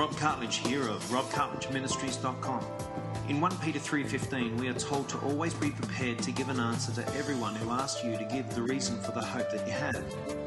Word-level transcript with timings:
Rob 0.00 0.12
Cartledge 0.12 0.66
here 0.66 0.88
of 0.88 1.04
robcartledgeministries.com. 1.10 2.64
In 3.28 3.38
1 3.38 3.58
Peter 3.58 3.78
3:15 3.78 4.56
we 4.56 4.66
are 4.68 4.72
told 4.72 5.10
to 5.10 5.18
always 5.18 5.52
be 5.52 5.68
prepared 5.72 6.18
to 6.20 6.32
give 6.32 6.48
an 6.48 6.58
answer 6.58 6.90
to 6.92 7.06
everyone 7.18 7.54
who 7.54 7.70
asks 7.70 8.02
you 8.02 8.16
to 8.16 8.24
give 8.24 8.48
the 8.54 8.62
reason 8.62 8.98
for 9.02 9.12
the 9.12 9.20
hope 9.20 9.50
that 9.50 9.66
you 9.66 9.74
have. 9.74 10.02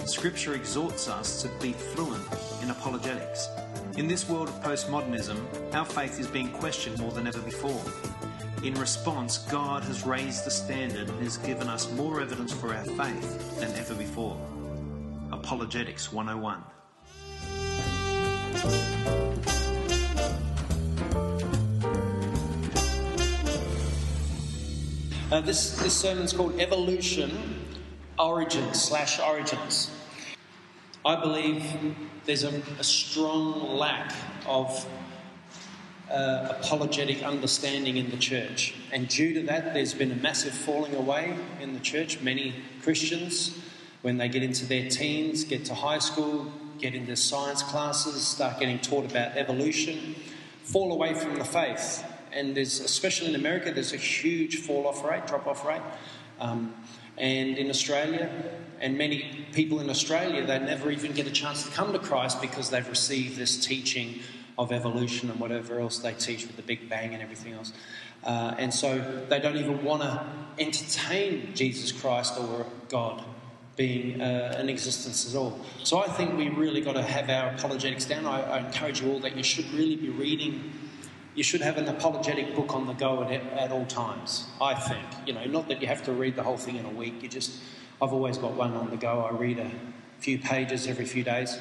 Scripture 0.09 0.55
exhorts 0.55 1.07
us 1.07 1.43
to 1.43 1.49
be 1.61 1.71
fluent 1.71 2.25
in 2.63 2.71
apologetics. 2.71 3.47
In 3.95 4.07
this 4.07 4.27
world 4.27 4.49
of 4.49 4.59
postmodernism, 4.63 5.38
our 5.75 5.85
faith 5.85 6.20
is 6.20 6.25
being 6.25 6.49
questioned 6.54 6.97
more 6.97 7.11
than 7.11 7.27
ever 7.27 7.41
before. 7.41 7.83
In 8.63 8.73
response, 8.73 9.38
God 9.38 9.83
has 9.83 10.04
raised 10.04 10.45
the 10.45 10.51
standard 10.63 11.09
and 11.09 11.20
has 11.21 11.38
given 11.38 11.67
us 11.67 11.91
more 11.91 12.21
evidence 12.21 12.51
for 12.51 12.73
our 12.73 12.85
faith 12.85 13.59
than 13.59 13.71
ever 13.73 13.93
before. 13.93 14.35
Apologetics 15.31 16.12
101. 16.12 16.63
Uh, 25.34 25.41
this, 25.41 25.77
this 25.80 25.94
sermon's 25.94 26.31
called 26.31 26.58
Evolution 26.62 27.66
Origins 28.18 28.81
slash 28.81 29.20
Origins. 29.20 29.91
I 31.04 31.20
believe 31.20 31.66
there's 32.26 32.45
a, 32.45 32.62
a 32.80 32.84
strong 32.84 33.76
lack 33.76 34.13
of 34.48 34.88
uh, 36.09 36.54
apologetic 36.57 37.21
understanding 37.23 37.98
in 37.98 38.12
the 38.12 38.18
church. 38.18 38.76
And 38.93 39.09
due 39.09 39.34
to 39.34 39.41
that, 39.48 39.73
there's 39.73 39.93
been 39.93 40.12
a 40.12 40.16
massive 40.16 40.54
falling 40.54 40.95
away 40.95 41.35
in 41.59 41.73
the 41.73 41.82
church. 41.82 42.21
Many 42.21 42.54
Christians, 42.82 43.57
when 44.04 44.18
they 44.18 44.30
get 44.30 44.43
into 44.43 44.66
their 44.66 44.88
teens, 44.88 45.43
get 45.43 45.66
to 45.66 45.73
high 45.73 45.99
school, 45.99 46.49
get 46.80 46.95
into 46.95 47.16
science 47.16 47.63
classes, 47.63 48.26
start 48.26 48.60
getting 48.60 48.79
taught 48.79 49.10
about 49.10 49.38
evolution, 49.38 50.16
fall 50.63 50.91
away 50.91 51.13
from 51.13 51.35
the 51.35 51.46
faith 51.46 52.04
and 52.34 52.55
there's 52.55 52.80
especially 52.80 53.30
in 53.30 53.35
America, 53.35 53.71
there's 53.71 53.93
a 53.93 53.98
huge 53.98 54.57
fall 54.57 54.88
off 54.88 55.04
rate, 55.04 55.26
drop 55.27 55.48
off 55.48 55.65
rate. 55.65 55.82
Um, 56.40 56.74
and 57.18 57.57
in 57.57 57.70
Australia, 57.70 58.30
and 58.80 58.98
many 58.98 59.46
people 59.54 59.80
in 59.80 59.90
Australia, 59.90 60.46
they 60.46 60.60
never 60.60 60.90
even 60.90 61.13
get 61.13 61.27
a 61.27 61.32
chance 61.32 61.63
to 61.63 61.71
come 61.71 61.93
to 61.93 61.99
Christ 61.99 62.41
because 62.41 62.70
they've 62.70 62.87
received 62.90 63.37
this 63.37 63.63
teaching 63.63 64.19
of 64.58 64.72
evolution 64.72 65.30
and 65.30 65.40
whatever 65.40 65.80
else 65.80 66.00
they 66.00 66.13
teach 66.13 66.46
with 66.46 66.56
the 66.56 66.63
Big 66.63 66.90
Bang 66.90 67.13
and 67.13 67.22
everything 67.22 67.53
else. 67.53 67.72
Uh, 68.24 68.56
and 68.58 68.74
so 68.74 69.25
they 69.30 69.40
don't 69.40 69.58
even 69.58 69.84
want 69.84 70.02
to 70.02 70.25
entertain 70.58 71.53
Jesus 71.53 71.91
Christ 71.91 72.38
or 72.40 72.66
God 72.90 73.24
being 73.75 74.22
uh, 74.22 74.57
in 74.59 74.69
existence 74.69 75.34
at 75.34 75.38
all. 75.38 75.59
So 75.84 76.00
I 76.00 76.07
think 76.07 76.38
we 76.38 76.50
really 76.50 76.81
got 76.81 76.94
to 76.94 77.02
have 77.02 77.29
our 77.29 77.56
apologetics 77.56 78.06
down. 78.06 78.25
I, 78.25 78.41
I 78.41 78.59
encourage 78.59 79.02
you 79.02 79.12
all 79.12 79.19
that 79.19 79.35
you 79.35 79.44
should 79.44 79.72
really 79.74 79.96
be 79.96 80.09
reading 80.09 80.72
you 81.35 81.44
should 81.44 81.62
have 81.62 81.78
an 81.78 81.88
apologetic 81.88 82.56
book 82.56 82.75
on 82.75 82.85
the 82.85 82.94
go 82.94 83.24
at, 83.24 83.41
at 83.53 83.72
all 83.72 83.85
times, 83.85 84.46
I 84.62 84.75
think. 84.75 85.03
You 85.25 85.34
know, 85.34 85.46
not 85.46 85.68
that 85.69 85.81
you 85.81 85.88
have 85.88 86.03
to 86.06 86.12
read 86.12 86.35
the 86.35 86.44
whole 86.44 86.57
thing 86.57 86.75
in 86.75 86.85
a 86.85 86.90
week. 86.90 87.24
You 87.24 87.30
just, 87.30 87.59
I've 88.02 88.13
always 88.13 88.38
got 88.38 88.53
one 88.53 88.74
on 88.74 88.90
the 88.91 88.97
go. 88.97 89.22
I 89.22 89.31
read 89.35 89.59
a 89.59 89.72
few 90.19 90.38
pages 90.38 90.88
every 90.88 91.06
few 91.06 91.24
days. 91.24 91.58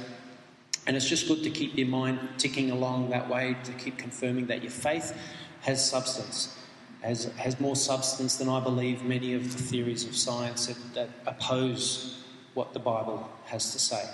And 0.87 0.97
it's 0.97 1.09
just 1.09 1.29
good 1.29 1.43
to 1.45 1.51
keep 1.51 1.77
your 1.77 1.87
mind 1.87 2.19
ticking 2.39 2.71
along 2.71 3.11
that 3.11 3.31
way, 3.31 3.57
to 3.65 3.73
keep 3.73 3.97
confirming 3.97 4.47
that 4.47 4.63
your 4.63 4.73
faith 4.73 5.17
has 5.61 5.89
substance, 5.89 6.59
has, 7.03 7.25
has 7.37 7.59
more 7.61 7.77
substance 7.77 8.37
than 8.37 8.49
I 8.49 8.61
believe 8.61 9.03
many 9.03 9.35
of 9.35 9.53
the 9.53 9.63
theories 9.63 10.05
of 10.05 10.17
science 10.17 10.67
that, 10.67 10.95
that 10.95 11.09
oppose 11.27 12.25
what 12.55 12.73
the 12.73 12.79
Bible 12.79 13.29
has 13.47 13.73
to 13.73 13.79
say. 13.79 14.09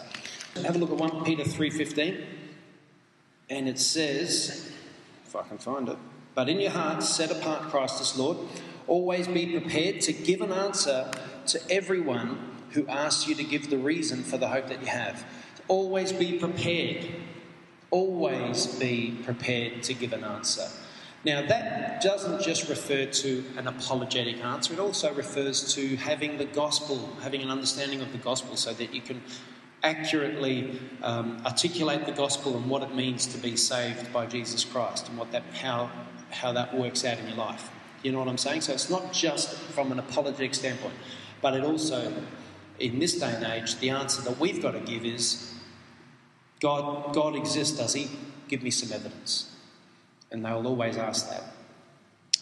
Have 0.63 0.77
a 0.77 0.79
look 0.79 0.91
at 0.91 0.97
1 0.97 1.25
Peter 1.25 1.45
3.15, 1.45 2.25
and 3.51 3.69
it 3.69 3.79
says, 3.79 4.73
if 5.27 5.37
I 5.37 5.43
can 5.43 5.59
find 5.59 5.89
it. 5.89 5.99
But 6.35 6.49
in 6.49 6.61
your 6.61 6.71
hearts, 6.71 7.09
set 7.09 7.31
apart 7.31 7.63
Christ 7.71 8.01
as 8.01 8.17
Lord. 8.19 8.39
Always 8.87 9.29
be 9.29 9.59
prepared 9.59 10.01
to 10.03 10.13
give 10.13 10.41
an 10.41 10.53
answer 10.53 11.11
to 11.49 11.61
everyone 11.71 12.57
who 12.71 12.87
asks 12.87 13.29
you 13.29 13.35
to 13.35 13.45
give 13.45 13.71
the 13.71 13.79
reason 13.79 14.23
for 14.23 14.39
the 14.39 14.49
hope 14.49 14.69
that 14.69 14.81
you 14.81 14.87
have. 14.87 15.25
Always 15.69 16.13
be 16.13 16.39
prepared. 16.39 17.07
Always 17.91 18.67
be 18.67 19.19
prepared 19.25 19.83
to 19.85 19.95
give 19.95 20.13
an 20.13 20.25
answer. 20.25 20.69
Now, 21.25 21.45
that 21.47 22.01
doesn't 22.01 22.43
just 22.43 22.69
refer 22.69 23.07
to 23.07 23.45
an 23.57 23.67
apologetic 23.67 24.43
answer, 24.45 24.73
it 24.73 24.79
also 24.79 25.13
refers 25.15 25.75
to 25.75 25.97
having 25.97 26.39
the 26.39 26.45
gospel, 26.45 27.17
having 27.23 27.43
an 27.43 27.51
understanding 27.51 28.01
of 28.01 28.13
the 28.13 28.19
gospel 28.19 28.57
so 28.57 28.73
that 28.75 28.95
you 28.95 29.01
can 29.01 29.21
accurately 29.83 30.81
um, 31.03 31.43
articulate 31.45 32.07
the 32.07 32.13
gospel 32.13 32.57
and 32.57 32.69
what 32.69 32.83
it 32.83 32.95
means 32.95 33.27
to 33.27 33.39
be 33.39 33.57
saved 33.57 34.13
by 34.13 34.27
Jesus 34.27 34.65
Christ 34.65 35.09
and 35.09 35.19
what 35.19 35.33
that, 35.33 35.43
how, 35.55 35.91
how 36.31 36.53
that 36.53 36.77
works 36.77 37.05
out 37.05 37.19
in 37.19 37.27
your 37.29 37.37
life. 37.37 37.71
You 38.03 38.13
know 38.13 38.21
what 38.21 38.29
I'm 38.29 38.39
saying? 38.39 38.61
So 38.63 38.73
it's 38.73 38.91
not 38.91 39.13
just 39.13 39.55
from 39.55 39.91
an 39.91 39.99
apologetic 39.99 40.55
standpoint, 40.55 40.95
but 41.41 41.55
it 41.55 41.65
also, 41.65 42.13
in 42.79 42.99
this 42.99 43.19
day 43.19 43.33
and 43.35 43.45
age, 43.45 43.77
the 43.79 43.91
answer 43.91 44.23
that 44.23 44.39
we've 44.39 44.63
got 44.63 44.73
to 44.73 44.81
give 44.81 45.05
is 45.05 45.53
God, 46.61 47.13
God 47.13 47.37
exists, 47.37 47.77
does 47.77 47.95
He? 47.95 48.09
Give 48.49 48.63
me 48.63 48.71
some 48.71 48.93
evidence. 48.93 49.48
And 50.31 50.45
they'll 50.45 50.67
always 50.67 50.97
ask 50.97 51.31
that. 51.31 51.45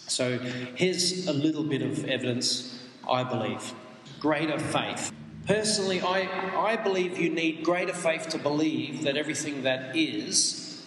So 0.09 0.39
here's 0.39 1.27
a 1.27 1.33
little 1.33 1.65
bit 1.65 1.83
of 1.83 2.05
evidence, 2.05 2.83
I 3.09 3.25
believe. 3.25 3.73
Greater 4.21 4.59
faith. 4.59 5.13
Personally, 5.47 6.01
I, 6.01 6.29
I 6.57 6.77
believe 6.77 7.19
you 7.19 7.31
need 7.31 7.63
greater 7.63 7.93
faith 7.93 8.29
to 8.31 8.39
believe 8.39 9.03
that 9.05 9.17
everything 9.17 9.63
that 9.63 9.97
is 9.97 10.85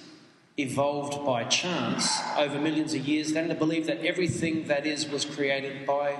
evolved 0.57 1.25
by 1.25 1.45
chance 1.45 2.19
over 2.37 2.59
millions 2.59 2.93
of 2.93 3.07
years 3.07 3.31
than 3.31 3.47
to 3.47 3.55
believe 3.55 3.87
that 3.87 4.03
everything 4.05 4.67
that 4.67 4.85
is 4.85 5.07
was 5.07 5.23
created 5.23 5.85
by 5.85 6.17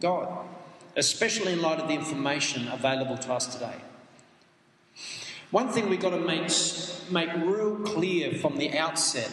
God, 0.00 0.46
especially 0.96 1.52
in 1.52 1.60
light 1.60 1.78
of 1.78 1.88
the 1.88 1.94
information 1.94 2.68
available 2.68 3.18
to 3.18 3.32
us 3.32 3.52
today. 3.52 3.76
One 5.50 5.68
thing 5.68 5.90
we've 5.90 6.00
got 6.00 6.10
to 6.10 6.20
make, 6.20 6.50
make 7.10 7.32
real 7.46 7.76
clear 7.76 8.32
from 8.38 8.56
the 8.56 8.76
outset 8.76 9.30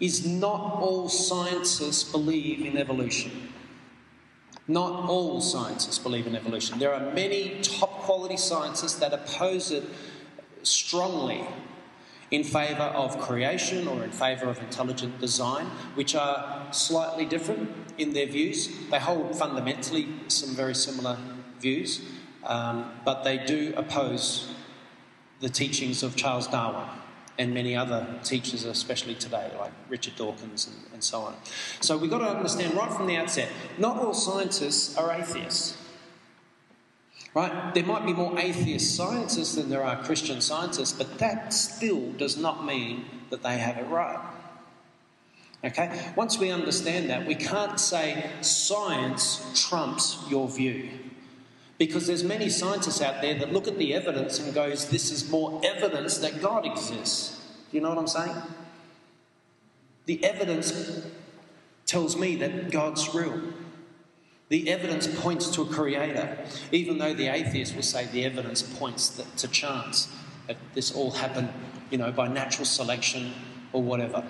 is 0.00 0.26
not 0.26 0.80
all 0.80 1.08
scientists 1.08 2.04
believe 2.04 2.64
in 2.64 2.76
evolution. 2.76 3.52
Not 4.66 5.08
all 5.08 5.40
scientists 5.40 5.98
believe 5.98 6.26
in 6.26 6.36
evolution. 6.36 6.78
There 6.78 6.94
are 6.94 7.12
many 7.12 7.60
top 7.62 8.00
quality 8.00 8.36
scientists 8.36 8.94
that 8.96 9.12
oppose 9.12 9.70
it 9.70 9.84
strongly 10.62 11.44
in 12.30 12.44
favour 12.44 12.82
of 12.82 13.18
creation 13.18 13.88
or 13.88 14.04
in 14.04 14.10
favour 14.10 14.50
of 14.50 14.58
intelligent 14.58 15.18
design, 15.20 15.66
which 15.94 16.14
are 16.14 16.68
slightly 16.72 17.24
different 17.24 17.70
in 17.96 18.12
their 18.12 18.26
views. 18.26 18.68
They 18.90 18.98
hold 18.98 19.34
fundamentally 19.34 20.08
some 20.28 20.54
very 20.54 20.74
similar 20.74 21.18
views, 21.58 22.02
um, 22.44 22.92
but 23.04 23.24
they 23.24 23.38
do 23.38 23.72
oppose 23.76 24.52
the 25.40 25.48
teachings 25.48 26.02
of 26.02 26.14
Charles 26.14 26.46
Darwin 26.46 26.88
and 27.38 27.54
many 27.54 27.76
other 27.76 28.06
teachers, 28.24 28.64
especially 28.64 29.14
today, 29.14 29.50
like 29.58 29.72
Richard 29.88 30.16
Dawkins 30.16 30.66
and, 30.66 30.76
and 30.92 31.04
so 31.04 31.20
on. 31.20 31.36
So 31.80 31.96
we've 31.96 32.10
got 32.10 32.18
to 32.18 32.28
understand 32.28 32.74
right 32.74 32.92
from 32.92 33.06
the 33.06 33.16
outset 33.16 33.48
not 33.78 33.98
all 33.98 34.12
scientists 34.12 34.96
are 34.96 35.12
atheists. 35.12 35.76
Right? 37.34 37.72
There 37.74 37.84
might 37.84 38.04
be 38.04 38.12
more 38.12 38.36
atheist 38.38 38.96
scientists 38.96 39.54
than 39.54 39.70
there 39.70 39.84
are 39.84 40.02
Christian 40.02 40.40
scientists, 40.40 40.92
but 40.92 41.18
that 41.18 41.52
still 41.52 42.10
does 42.12 42.36
not 42.36 42.64
mean 42.64 43.04
that 43.30 43.42
they 43.42 43.58
have 43.58 43.76
it 43.76 43.86
right. 43.86 44.18
Okay? 45.64 46.12
Once 46.16 46.38
we 46.38 46.50
understand 46.50 47.10
that, 47.10 47.26
we 47.26 47.34
can't 47.34 47.78
say 47.78 48.30
science 48.40 49.68
trumps 49.68 50.18
your 50.28 50.48
view. 50.48 50.88
Because 51.78 52.08
there's 52.08 52.24
many 52.24 52.48
scientists 52.48 53.00
out 53.00 53.22
there 53.22 53.38
that 53.38 53.52
look 53.52 53.68
at 53.68 53.78
the 53.78 53.94
evidence 53.94 54.40
and 54.40 54.52
goes, 54.52 54.88
this 54.88 55.12
is 55.12 55.30
more 55.30 55.60
evidence 55.64 56.18
that 56.18 56.42
God 56.42 56.66
exists. 56.66 57.40
Do 57.70 57.76
you 57.76 57.82
know 57.82 57.90
what 57.90 57.98
I'm 57.98 58.08
saying? 58.08 58.36
The 60.06 60.24
evidence 60.24 61.06
tells 61.86 62.16
me 62.16 62.34
that 62.36 62.72
God's 62.72 63.14
real. 63.14 63.40
The 64.48 64.70
evidence 64.70 65.06
points 65.20 65.48
to 65.50 65.62
a 65.62 65.66
creator, 65.66 66.38
even 66.72 66.98
though 66.98 67.14
the 67.14 67.28
atheist 67.28 67.76
will 67.76 67.82
say 67.82 68.06
the 68.06 68.24
evidence 68.24 68.62
points 68.62 69.22
to 69.36 69.48
chance, 69.48 70.08
that 70.46 70.56
this 70.74 70.90
all 70.94 71.12
happened, 71.12 71.50
you 71.90 71.98
know, 71.98 72.10
by 72.10 72.26
natural 72.26 72.64
selection 72.64 73.32
or 73.72 73.82
whatever. 73.82 74.24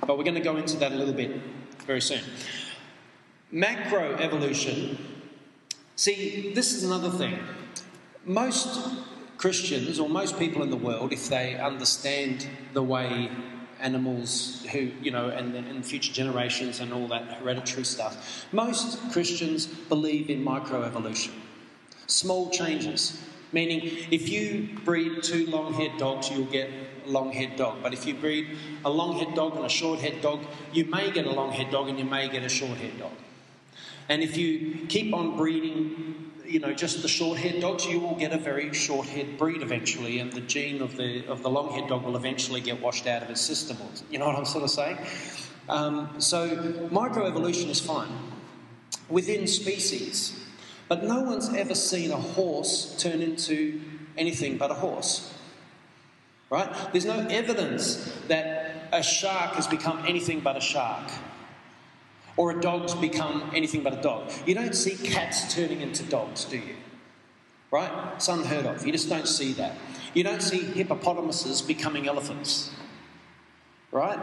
But 0.00 0.16
we're 0.16 0.24
going 0.24 0.34
to 0.34 0.40
go 0.40 0.56
into 0.56 0.76
that 0.78 0.92
a 0.92 0.96
little 0.96 1.14
bit 1.14 1.40
very 1.86 2.00
soon. 2.00 2.22
Macroevolution 3.52 4.98
See, 5.98 6.52
this 6.54 6.74
is 6.74 6.84
another 6.84 7.10
thing. 7.10 7.40
Most 8.24 8.78
Christians, 9.36 9.98
or 9.98 10.08
most 10.08 10.38
people 10.38 10.62
in 10.62 10.70
the 10.70 10.76
world, 10.76 11.12
if 11.12 11.28
they 11.28 11.56
understand 11.56 12.46
the 12.72 12.84
way 12.84 13.28
animals 13.80 14.64
who, 14.70 14.92
you 15.02 15.10
know, 15.10 15.30
and, 15.30 15.84
future 15.84 16.12
generations 16.12 16.78
and 16.78 16.92
all 16.92 17.08
that 17.08 17.24
hereditary 17.38 17.84
stuff, 17.84 18.46
most 18.52 19.10
Christians 19.10 19.66
believe 19.66 20.30
in 20.30 20.44
microevolution. 20.44 21.32
Small 22.06 22.50
changes. 22.50 23.20
Meaning, 23.50 23.80
if 24.12 24.28
you 24.28 24.78
breed 24.84 25.24
two 25.24 25.46
long 25.46 25.74
haired 25.74 25.98
dogs, 25.98 26.30
you'll 26.30 26.44
get 26.44 26.70
a 27.06 27.08
long 27.08 27.32
haired 27.32 27.56
dog. 27.56 27.82
But 27.82 27.92
if 27.92 28.06
you 28.06 28.14
breed 28.14 28.56
a 28.84 28.90
long 28.90 29.18
haired 29.18 29.34
dog 29.34 29.56
and 29.56 29.66
a 29.66 29.68
short 29.68 29.98
haired 29.98 30.20
dog, 30.20 30.44
you 30.72 30.84
may 30.84 31.10
get 31.10 31.26
a 31.26 31.32
long 31.32 31.50
haired 31.50 31.72
dog 31.72 31.88
and 31.88 31.98
you 31.98 32.04
may 32.04 32.28
get 32.28 32.44
a 32.44 32.48
short 32.48 32.78
haired 32.78 33.00
dog. 33.00 33.10
And 34.08 34.22
if 34.22 34.36
you 34.36 34.86
keep 34.88 35.14
on 35.14 35.36
breeding, 35.36 36.32
you 36.46 36.60
know, 36.60 36.72
just 36.72 37.02
the 37.02 37.08
short 37.08 37.38
haired 37.38 37.60
dogs, 37.60 37.84
you 37.86 38.00
will 38.00 38.14
get 38.14 38.32
a 38.32 38.38
very 38.38 38.72
short 38.72 39.06
haired 39.06 39.36
breed 39.36 39.62
eventually, 39.62 40.18
and 40.18 40.32
the 40.32 40.40
gene 40.40 40.80
of 40.80 40.96
the, 40.96 41.26
of 41.26 41.42
the 41.42 41.50
long 41.50 41.72
haired 41.72 41.88
dog 41.88 42.04
will 42.04 42.16
eventually 42.16 42.60
get 42.60 42.80
washed 42.80 43.06
out 43.06 43.22
of 43.22 43.30
its 43.30 43.40
system. 43.40 43.76
You 44.10 44.18
know 44.18 44.26
what 44.26 44.36
I'm 44.36 44.46
sort 44.46 44.64
of 44.64 44.70
saying? 44.70 44.98
Um, 45.68 46.20
so, 46.20 46.48
microevolution 46.90 47.68
is 47.68 47.80
fine 47.80 48.08
within 49.08 49.46
species. 49.46 50.38
But 50.88 51.04
no 51.04 51.20
one's 51.20 51.52
ever 51.52 51.74
seen 51.74 52.10
a 52.10 52.16
horse 52.16 52.96
turn 52.98 53.20
into 53.20 53.80
anything 54.16 54.56
but 54.56 54.70
a 54.70 54.74
horse. 54.74 55.34
Right? 56.50 56.74
There's 56.92 57.04
no 57.04 57.26
evidence 57.28 58.10
that 58.28 58.88
a 58.90 59.02
shark 59.02 59.52
has 59.54 59.66
become 59.66 60.02
anything 60.06 60.40
but 60.40 60.56
a 60.56 60.60
shark. 60.60 61.10
Or 62.38 62.52
a 62.52 62.60
dog's 62.60 62.94
become 62.94 63.50
anything 63.52 63.82
but 63.82 63.98
a 63.98 64.00
dog. 64.00 64.30
You 64.46 64.54
don't 64.54 64.74
see 64.74 64.96
cats 64.96 65.52
turning 65.52 65.80
into 65.80 66.04
dogs, 66.04 66.44
do 66.44 66.56
you? 66.56 66.76
Right? 67.72 67.90
It's 68.14 68.28
unheard 68.28 68.64
of. 68.64 68.86
You 68.86 68.92
just 68.92 69.08
don't 69.08 69.26
see 69.26 69.52
that. 69.54 69.76
You 70.14 70.22
don't 70.22 70.40
see 70.40 70.60
hippopotamuses 70.60 71.60
becoming 71.60 72.06
elephants. 72.06 72.70
Right? 73.90 74.20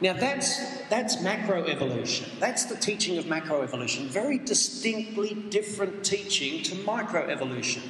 Now 0.00 0.14
that's 0.14 0.78
that's 0.88 1.16
macroevolution. 1.16 2.38
That's 2.40 2.64
the 2.64 2.76
teaching 2.76 3.18
of 3.18 3.26
macroevolution. 3.26 4.06
Very 4.06 4.38
distinctly 4.38 5.34
different 5.34 6.04
teaching 6.04 6.62
to 6.62 6.74
microevolution. 6.74 7.82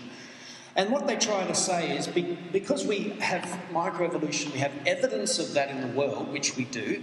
And 0.75 0.91
what 0.91 1.07
they 1.07 1.17
try 1.17 1.47
to 1.47 1.55
say 1.55 1.97
is 1.97 2.07
because 2.07 2.85
we 2.85 3.11
have 3.21 3.43
microevolution, 3.73 4.53
we 4.53 4.59
have 4.59 4.73
evidence 4.87 5.39
of 5.39 5.55
that 5.55 5.71
in 5.71 5.81
the 5.81 5.89
world, 5.89 6.33
which 6.33 6.57
we 6.57 6.65
do, 6.65 7.03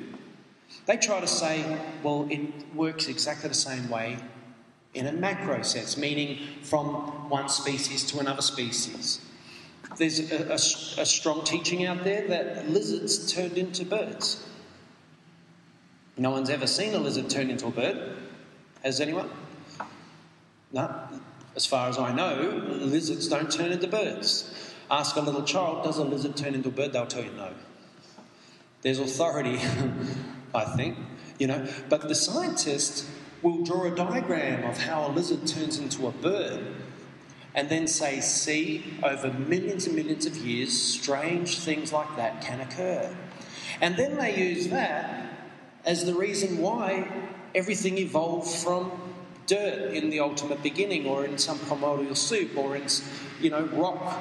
they 0.86 0.98
try 0.98 1.20
to 1.20 1.28
say, 1.28 1.80
well, 2.04 2.28
it 2.30 2.42
works 2.74 3.08
exactly 3.08 3.50
the 3.50 3.56
same 3.56 3.90
way 3.90 4.18
in 4.94 5.08
a 5.08 5.12
macro 5.12 5.62
sense, 5.62 5.98
meaning 5.98 6.40
from 6.64 7.30
one 7.30 7.50
species 7.50 8.04
to 8.06 8.20
another 8.20 8.42
species. 8.42 9.22
There's 9.98 10.32
a, 10.32 10.52
a, 10.52 11.02
a 11.02 11.06
strong 11.06 11.44
teaching 11.44 11.86
out 11.86 12.04
there 12.04 12.28
that 12.28 12.70
lizards 12.70 13.32
turned 13.32 13.58
into 13.58 13.86
birds. 13.86 14.44
No 16.18 16.32
one's 16.32 16.50
ever 16.50 16.66
seen 16.66 16.94
a 16.94 16.98
lizard 16.98 17.30
turn 17.30 17.50
into 17.50 17.68
a 17.68 17.72
bird. 17.72 18.18
Has 18.84 19.02
anyone? 19.02 19.30
No. 20.72 21.08
As 21.56 21.66
far 21.66 21.90
as 21.90 21.98
I 21.98 22.14
know, 22.14 22.62
lizards 22.80 23.28
don't 23.28 23.52
turn 23.52 23.72
into 23.72 23.88
birds. 23.88 24.74
Ask 24.90 25.16
a 25.16 25.22
little 25.22 25.44
child, 25.44 25.84
does 25.84 25.98
a 25.98 26.04
lizard 26.04 26.38
turn 26.38 26.54
into 26.54 26.70
a 26.70 26.72
bird? 26.72 26.94
They'll 26.94 27.06
tell 27.06 27.24
you 27.24 27.32
no. 27.32 27.54
There's 28.82 29.00
authority, 29.00 29.60
I 30.56 30.66
think, 30.76 30.98
you 31.40 31.48
know. 31.48 31.68
But 31.90 32.08
the 32.08 32.16
scientist 32.16 33.08
will 33.42 33.64
draw 33.64 33.86
a 33.86 33.96
diagram 33.96 34.64
of 34.70 34.78
how 34.78 35.08
a 35.08 35.10
lizard 35.10 35.46
turns 35.46 35.78
into 35.78 36.08
a 36.08 36.12
bird 36.12 36.66
and 37.54 37.70
then 37.70 37.88
say, 37.88 38.20
see, 38.20 38.84
over 39.02 39.32
millions 39.32 39.88
and 39.88 39.96
millions 39.96 40.26
of 40.26 40.36
years, 40.36 40.74
strange 40.74 41.60
things 41.60 41.94
like 41.94 42.16
that 42.18 42.42
can 42.42 42.60
occur. 42.60 43.16
And 43.82 43.96
then 43.96 44.18
they 44.18 44.36
use 44.36 44.68
that 44.70 45.30
as 45.86 46.06
the 46.06 46.14
reason 46.14 46.58
why 46.58 47.30
everything 47.54 47.98
evolved 47.98 48.50
from 48.50 48.92
dirt 49.48 49.94
in 49.94 50.10
the 50.10 50.20
ultimate 50.20 50.62
beginning 50.64 51.06
or 51.06 51.24
in 51.24 51.38
some 51.38 51.60
primordial 51.60 52.16
soup 52.16 52.58
or 52.58 52.76
in, 52.76 52.88
you 53.40 53.50
know, 53.50 53.66
rock. 53.68 54.20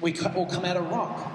We 0.00 0.18
all 0.20 0.46
come 0.46 0.64
out 0.64 0.76
of 0.76 0.90
rock. 0.90 1.32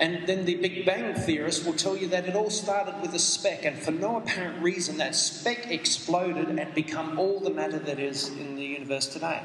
And 0.00 0.26
then 0.26 0.44
the 0.44 0.54
Big 0.56 0.86
Bang 0.86 1.14
theorists 1.14 1.64
will 1.64 1.74
tell 1.74 1.96
you 1.96 2.08
that 2.08 2.26
it 2.26 2.34
all 2.34 2.50
started 2.50 3.00
with 3.02 3.14
a 3.14 3.18
speck, 3.18 3.64
and 3.64 3.78
for 3.78 3.90
no 3.90 4.16
apparent 4.16 4.62
reason, 4.62 4.96
that 4.98 5.14
speck 5.14 5.70
exploded 5.70 6.48
and 6.48 6.74
become 6.74 7.18
all 7.18 7.40
the 7.40 7.50
matter 7.50 7.78
that 7.78 7.98
is 7.98 8.28
in 8.28 8.56
the 8.56 8.64
universe 8.64 9.06
today. 9.06 9.42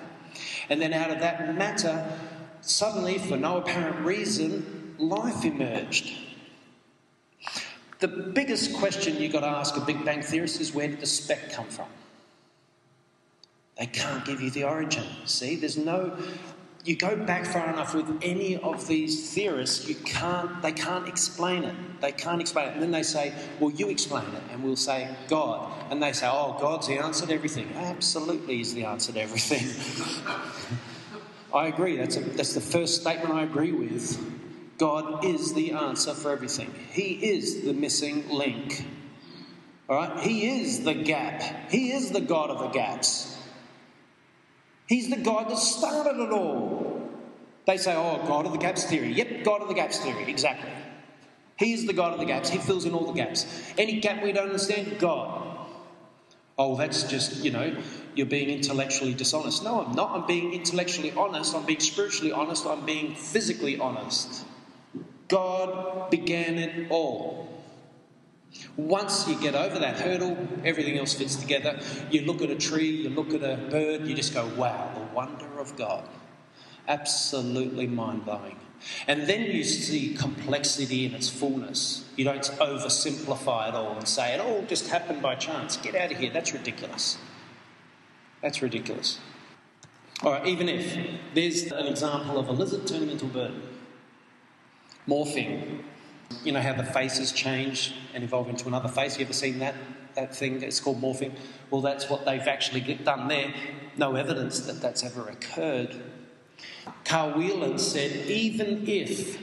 And 0.69 0.81
then 0.81 0.93
out 0.93 1.11
of 1.11 1.19
that 1.19 1.55
matter, 1.55 2.09
suddenly, 2.61 3.17
for 3.17 3.37
no 3.37 3.57
apparent 3.57 4.05
reason, 4.05 4.95
life 4.97 5.43
emerged. 5.43 6.11
The 7.99 8.07
biggest 8.07 8.75
question 8.75 9.17
you've 9.17 9.33
got 9.33 9.41
to 9.41 9.47
ask 9.47 9.75
a 9.75 9.81
Big 9.81 10.05
Bang 10.05 10.21
theorist 10.21 10.61
is 10.61 10.73
where 10.73 10.87
did 10.87 10.99
the 10.99 11.07
speck 11.07 11.51
come 11.51 11.67
from? 11.67 11.87
They 13.77 13.87
can't 13.87 14.25
give 14.25 14.41
you 14.41 14.49
the 14.49 14.63
origin. 14.63 15.05
See, 15.25 15.55
there's 15.55 15.77
no. 15.77 16.17
You 16.87 16.95
go 16.95 17.17
back 17.17 17.45
far 17.45 17.67
enough 17.67 17.93
with 17.93 18.17
any 18.21 18.55
of 18.55 18.87
these 18.87 19.33
theorists, 19.33 19.89
you 19.89 19.95
can't. 19.95 20.61
They 20.61 20.71
can't 20.71 21.05
explain 21.05 21.65
it. 21.65 21.75
They 21.99 22.13
can't 22.13 22.39
explain 22.39 22.69
it. 22.69 22.73
And 22.75 22.81
then 22.81 22.91
they 22.91 23.03
say, 23.03 23.33
"Well, 23.59 23.71
you 23.71 23.89
explain 23.89 24.23
it," 24.33 24.43
and 24.53 24.63
we'll 24.63 24.77
say, 24.77 25.09
"God," 25.27 25.69
and 25.91 26.01
they 26.01 26.13
say, 26.13 26.29
"Oh, 26.31 26.55
God's 26.61 26.87
the 26.87 26.97
answer 26.97 27.25
to 27.25 27.33
everything." 27.33 27.69
Absolutely, 27.75 28.61
is 28.61 28.73
the 28.73 28.85
answer 28.85 29.11
to 29.11 29.19
everything. 29.19 29.67
I 31.53 31.67
agree. 31.67 31.97
That's 31.97 32.15
a, 32.15 32.21
that's 32.21 32.53
the 32.53 32.61
first 32.61 33.01
statement 33.01 33.33
I 33.33 33.43
agree 33.43 33.73
with. 33.73 34.17
God 34.77 35.25
is 35.25 35.53
the 35.53 35.73
answer 35.73 36.13
for 36.13 36.31
everything. 36.31 36.73
He 36.91 37.15
is 37.15 37.63
the 37.63 37.73
missing 37.73 38.29
link. 38.29 38.85
All 39.89 39.97
right? 39.97 40.19
He 40.23 40.61
is 40.61 40.85
the 40.85 40.93
gap. 40.93 41.69
He 41.69 41.91
is 41.91 42.11
the 42.11 42.21
God 42.21 42.49
of 42.49 42.59
the 42.59 42.69
gaps. 42.69 43.37
He's 44.87 45.09
the 45.09 45.17
God 45.17 45.49
that 45.49 45.57
started 45.57 46.21
it 46.21 46.31
all. 46.31 46.76
They 47.67 47.75
say, 47.75 47.93
oh, 47.95 48.25
God 48.25 48.45
of 48.45 48.53
the 48.53 48.57
gaps 48.57 48.85
theory. 48.85 49.11
Yep, 49.11 49.43
God 49.43 49.61
of 49.61 49.67
the 49.67 49.73
gaps 49.73 49.99
theory, 49.99 50.23
exactly. 50.29 50.71
He 51.59 51.73
is 51.73 51.85
the 51.85 51.91
God 51.91 52.13
of 52.13 52.19
the 52.19 52.25
gaps. 52.25 52.49
He 52.49 52.59
fills 52.59 52.85
in 52.85 52.93
all 52.93 53.05
the 53.05 53.11
gaps. 53.11 53.45
Any 53.77 53.99
gap 53.99 54.23
we 54.23 54.31
don't 54.31 54.45
understand, 54.45 54.97
God. 54.99 55.67
Oh, 56.57 56.77
that's 56.77 57.03
just, 57.03 57.43
you 57.43 57.51
know, 57.51 57.75
you're 58.15 58.25
being 58.25 58.49
intellectually 58.49 59.13
dishonest. 59.13 59.65
No, 59.65 59.83
I'm 59.83 59.93
not. 59.93 60.11
I'm 60.11 60.25
being 60.25 60.53
intellectually 60.53 61.11
honest. 61.11 61.53
I'm 61.53 61.65
being 61.65 61.81
spiritually 61.81 62.31
honest. 62.31 62.65
I'm 62.65 62.85
being 62.85 63.13
physically 63.15 63.77
honest. 63.77 64.45
God 65.27 66.09
began 66.09 66.57
it 66.57 66.89
all. 66.89 67.49
Once 68.77 69.27
you 69.27 69.35
get 69.41 69.55
over 69.55 69.77
that 69.79 69.99
hurdle, 69.99 70.37
everything 70.63 70.97
else 70.97 71.13
fits 71.13 71.35
together. 71.35 71.81
You 72.11 72.21
look 72.21 72.41
at 72.41 72.49
a 72.49 72.55
tree, 72.55 73.03
you 73.03 73.09
look 73.09 73.33
at 73.33 73.43
a 73.43 73.57
bird, 73.69 74.07
you 74.07 74.15
just 74.15 74.33
go, 74.33 74.47
wow, 74.55 74.89
the 74.95 75.13
wonder 75.13 75.59
of 75.59 75.75
God. 75.75 76.07
Absolutely 76.87 77.87
mind 77.87 78.25
blowing. 78.25 78.55
And 79.07 79.23
then 79.27 79.43
you 79.43 79.63
see 79.63 80.13
complexity 80.13 81.05
in 81.05 81.13
its 81.13 81.29
fullness. 81.29 82.05
You 82.15 82.25
don't 82.25 82.43
oversimplify 82.43 83.69
it 83.69 83.75
all 83.75 83.97
and 83.97 84.07
say 84.07 84.33
it 84.33 84.39
all 84.39 84.63
just 84.63 84.87
happened 84.89 85.21
by 85.21 85.35
chance. 85.35 85.77
Get 85.77 85.95
out 85.95 86.11
of 86.11 86.17
here. 86.17 86.31
That's 86.31 86.53
ridiculous. 86.53 87.17
That's 88.41 88.61
ridiculous. 88.61 89.19
All 90.23 90.31
right, 90.31 90.47
even 90.47 90.69
if 90.69 90.97
there's 91.33 91.71
an 91.71 91.85
example 91.85 92.39
of 92.39 92.47
a 92.49 92.51
lizard 92.51 92.87
turning 92.87 93.09
into 93.09 93.25
a 93.25 93.29
bird, 93.29 93.53
morphing, 95.07 95.83
you 96.43 96.51
know 96.51 96.61
how 96.61 96.73
the 96.73 96.83
faces 96.83 97.31
change 97.31 97.93
and 98.13 98.23
evolve 98.23 98.49
into 98.49 98.67
another 98.67 98.89
face? 98.89 99.17
You 99.17 99.25
ever 99.25 99.33
seen 99.33 99.59
that, 99.59 99.75
that 100.15 100.35
thing? 100.35 100.61
It's 100.63 100.79
called 100.79 101.01
morphing. 101.01 101.33
Well, 101.69 101.81
that's 101.81 102.09
what 102.09 102.25
they've 102.25 102.47
actually 102.47 102.81
done 102.81 103.27
there. 103.27 103.53
No 103.95 104.15
evidence 104.15 104.61
that 104.61 104.81
that's 104.81 105.03
ever 105.03 105.29
occurred. 105.29 105.95
Carl 107.05 107.33
Wieland 107.37 107.79
said, 107.79 108.27
even 108.27 108.87
if, 108.87 109.39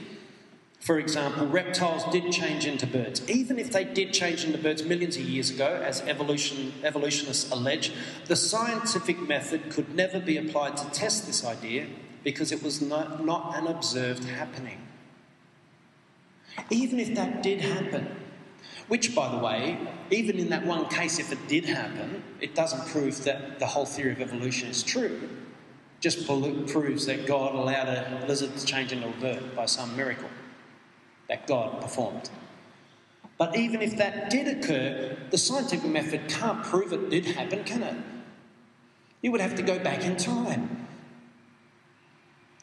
for 0.79 0.99
example, 0.99 1.47
reptiles 1.47 2.03
did 2.11 2.31
change 2.31 2.65
into 2.65 2.85
birds, 2.85 3.27
even 3.29 3.57
if 3.57 3.71
they 3.71 3.83
did 3.83 4.13
change 4.13 4.43
into 4.43 4.57
birds 4.57 4.83
millions 4.83 5.17
of 5.17 5.23
years 5.23 5.49
ago, 5.49 5.81
as 5.83 6.01
evolution, 6.01 6.73
evolutionists 6.83 7.51
allege, 7.51 7.91
the 8.25 8.35
scientific 8.35 9.19
method 9.19 9.71
could 9.71 9.95
never 9.95 10.19
be 10.19 10.37
applied 10.37 10.77
to 10.77 10.89
test 10.91 11.25
this 11.25 11.43
idea 11.43 11.87
because 12.23 12.51
it 12.51 12.61
was 12.61 12.81
not, 12.81 13.23
not 13.25 13.55
an 13.55 13.67
observed 13.67 14.25
happening. 14.25 14.81
Even 16.69 16.99
if 16.99 17.13
that 17.15 17.43
did 17.43 17.61
happen, 17.61 18.07
which, 18.87 19.15
by 19.15 19.31
the 19.31 19.37
way, 19.37 19.77
even 20.11 20.37
in 20.37 20.49
that 20.49 20.65
one 20.65 20.87
case, 20.87 21.19
if 21.19 21.31
it 21.31 21.47
did 21.47 21.65
happen, 21.65 22.23
it 22.39 22.53
doesn't 22.53 22.87
prove 22.87 23.23
that 23.23 23.59
the 23.59 23.65
whole 23.65 23.85
theory 23.85 24.11
of 24.11 24.21
evolution 24.21 24.69
is 24.69 24.83
true. 24.83 25.29
Just 26.05 26.27
proves 26.27 27.07
that 27.07 27.25
God 27.25 27.55
allowed 27.55 27.87
a 27.87 28.25
lizard 28.27 28.55
to 28.55 28.63
change 28.63 28.91
into 28.91 29.07
a 29.07 29.11
bird 29.13 29.55
by 29.55 29.65
some 29.65 29.97
miracle 29.97 30.29
that 31.27 31.47
God 31.47 31.81
performed. 31.81 32.29
But 33.39 33.57
even 33.57 33.81
if 33.81 33.97
that 33.97 34.29
did 34.29 34.47
occur, 34.47 35.17
the 35.31 35.37
scientific 35.39 35.89
method 35.89 36.29
can't 36.29 36.63
prove 36.63 36.93
it 36.93 37.09
did 37.09 37.25
happen, 37.25 37.63
can 37.63 37.81
it? 37.81 37.95
You 39.23 39.31
would 39.31 39.41
have 39.41 39.55
to 39.55 39.63
go 39.63 39.79
back 39.79 40.05
in 40.05 40.15
time. 40.15 40.85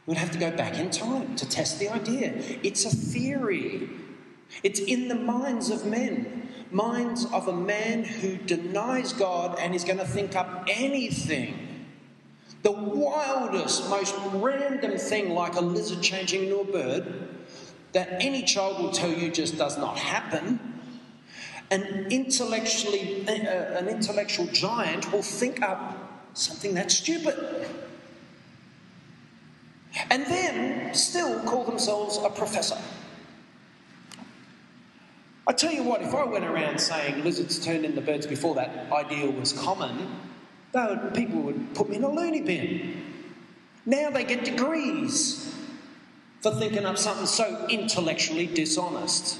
You 0.07 0.13
would 0.13 0.19
have 0.19 0.31
to 0.31 0.39
go 0.39 0.53
back 0.53 0.79
in 0.79 0.91
time 0.91 1.35
to 1.35 1.49
test 1.49 1.81
the 1.81 1.89
idea. 1.89 2.35
It's 2.63 2.85
a 2.85 2.91
theory. 2.91 3.91
It's 4.63 4.79
in 4.79 5.09
the 5.09 5.17
minds 5.17 5.69
of 5.69 5.85
men, 5.85 6.49
minds 6.71 7.25
of 7.33 7.49
a 7.49 7.57
man 7.57 8.05
who 8.05 8.37
denies 8.37 9.13
God 9.13 9.59
and 9.59 9.75
is 9.75 9.83
going 9.83 9.99
to 9.99 10.07
think 10.07 10.37
up 10.37 10.69
anything 10.69 11.72
The 12.63 12.73
wildest, 12.73 13.91
most 13.91 14.15
random 14.35 14.97
thing, 14.97 15.31
like 15.31 15.57
a 15.57 15.61
lizard 15.61 16.01
changing 16.03 16.45
into 16.45 16.61
a 16.61 16.65
bird, 16.65 17.29
that 17.93 18.23
any 18.23 18.43
child 18.43 18.83
will 18.83 18.93
tell 18.93 19.11
you 19.11 19.31
just 19.31 19.59
does 19.59 19.77
not 19.77 19.99
happen. 19.99 20.61
An 21.71 22.07
intellectually, 22.11 23.27
uh, 23.27 23.33
an 23.33 23.89
intellectual 23.89 24.47
giant 24.47 25.11
will 25.13 25.23
think 25.23 25.61
up 25.63 26.29
something 26.35 26.75
that's 26.75 26.97
stupid. 26.97 27.69
And 30.11 30.25
then 30.27 30.95
still 30.95 31.41
call 31.41 31.65
themselves 31.65 32.19
a 32.23 32.31
professor. 32.31 32.79
I 35.47 35.53
tell 35.53 35.73
you 35.73 35.83
what, 35.83 36.03
if 36.03 36.15
I 36.15 36.25
went 36.25 36.45
around 36.45 36.79
saying 36.81 37.25
lizards 37.25 37.59
turned 37.59 37.85
into 37.85 38.01
birds 38.01 38.27
before 38.27 38.55
that 38.55 38.91
idea 38.93 39.31
was 39.31 39.53
common, 39.53 40.09
would, 40.75 41.15
people 41.15 41.41
would 41.43 41.75
put 41.75 41.89
me 41.89 41.97
in 41.97 42.05
a 42.05 42.11
loony 42.11 42.41
bin. 42.41 43.05
Now 43.85 44.11
they 44.11 44.25
get 44.25 44.45
degrees 44.45 45.55
for 46.41 46.53
thinking 46.53 46.85
up 46.85 46.99
something 46.99 47.27
so 47.27 47.67
intellectually 47.69 48.47
dishonest. 48.47 49.39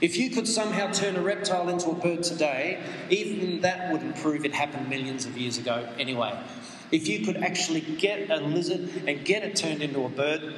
If 0.00 0.16
you 0.16 0.30
could 0.30 0.48
somehow 0.48 0.90
turn 0.90 1.16
a 1.16 1.22
reptile 1.22 1.68
into 1.68 1.90
a 1.90 1.94
bird 1.94 2.22
today, 2.22 2.82
even 3.10 3.60
that 3.60 3.92
wouldn't 3.92 4.16
prove 4.16 4.44
it 4.46 4.54
happened 4.54 4.88
millions 4.88 5.26
of 5.26 5.36
years 5.36 5.58
ago 5.58 5.86
anyway. 5.98 6.38
If 6.90 7.06
you 7.06 7.24
could 7.24 7.36
actually 7.36 7.82
get 7.82 8.30
a 8.30 8.36
lizard 8.36 8.88
and 9.06 9.24
get 9.24 9.42
it 9.42 9.56
turned 9.56 9.82
into 9.82 10.04
a 10.04 10.08
bird, 10.08 10.54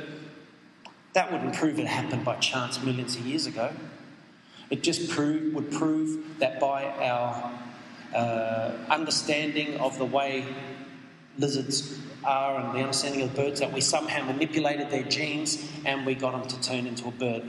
that 1.15 1.33
wouldn't 1.33 1.55
prove 1.55 1.79
it 1.79 1.87
happened 1.87 2.25
by 2.25 2.37
chance 2.37 2.83
millions 2.83 3.17
of 3.17 3.27
years 3.27 3.47
ago. 3.47 3.73
It 4.71 4.83
just 4.83 5.11
prove, 5.11 5.53
would 5.55 5.73
prove 5.73 6.39
that 6.39 6.59
by 6.59 6.85
our 6.85 7.53
uh, 8.15 8.73
understanding 8.89 9.77
of 9.79 9.99
the 9.99 10.05
way 10.05 10.45
lizards 11.39 11.99
are 12.25 12.61
and 12.61 12.77
the 12.77 12.81
understanding 12.81 13.23
of 13.23 13.35
birds 13.35 13.61
that 13.61 13.73
we 13.73 13.81
somehow 13.81 14.25
manipulated 14.25 14.91
their 14.91 15.03
genes 15.05 15.71
and 15.85 16.07
we 16.07 16.15
got 16.15 16.33
them 16.33 16.47
to 16.49 16.69
turn 16.69 16.87
into 16.87 17.09
a 17.09 17.11
bird. 17.11 17.45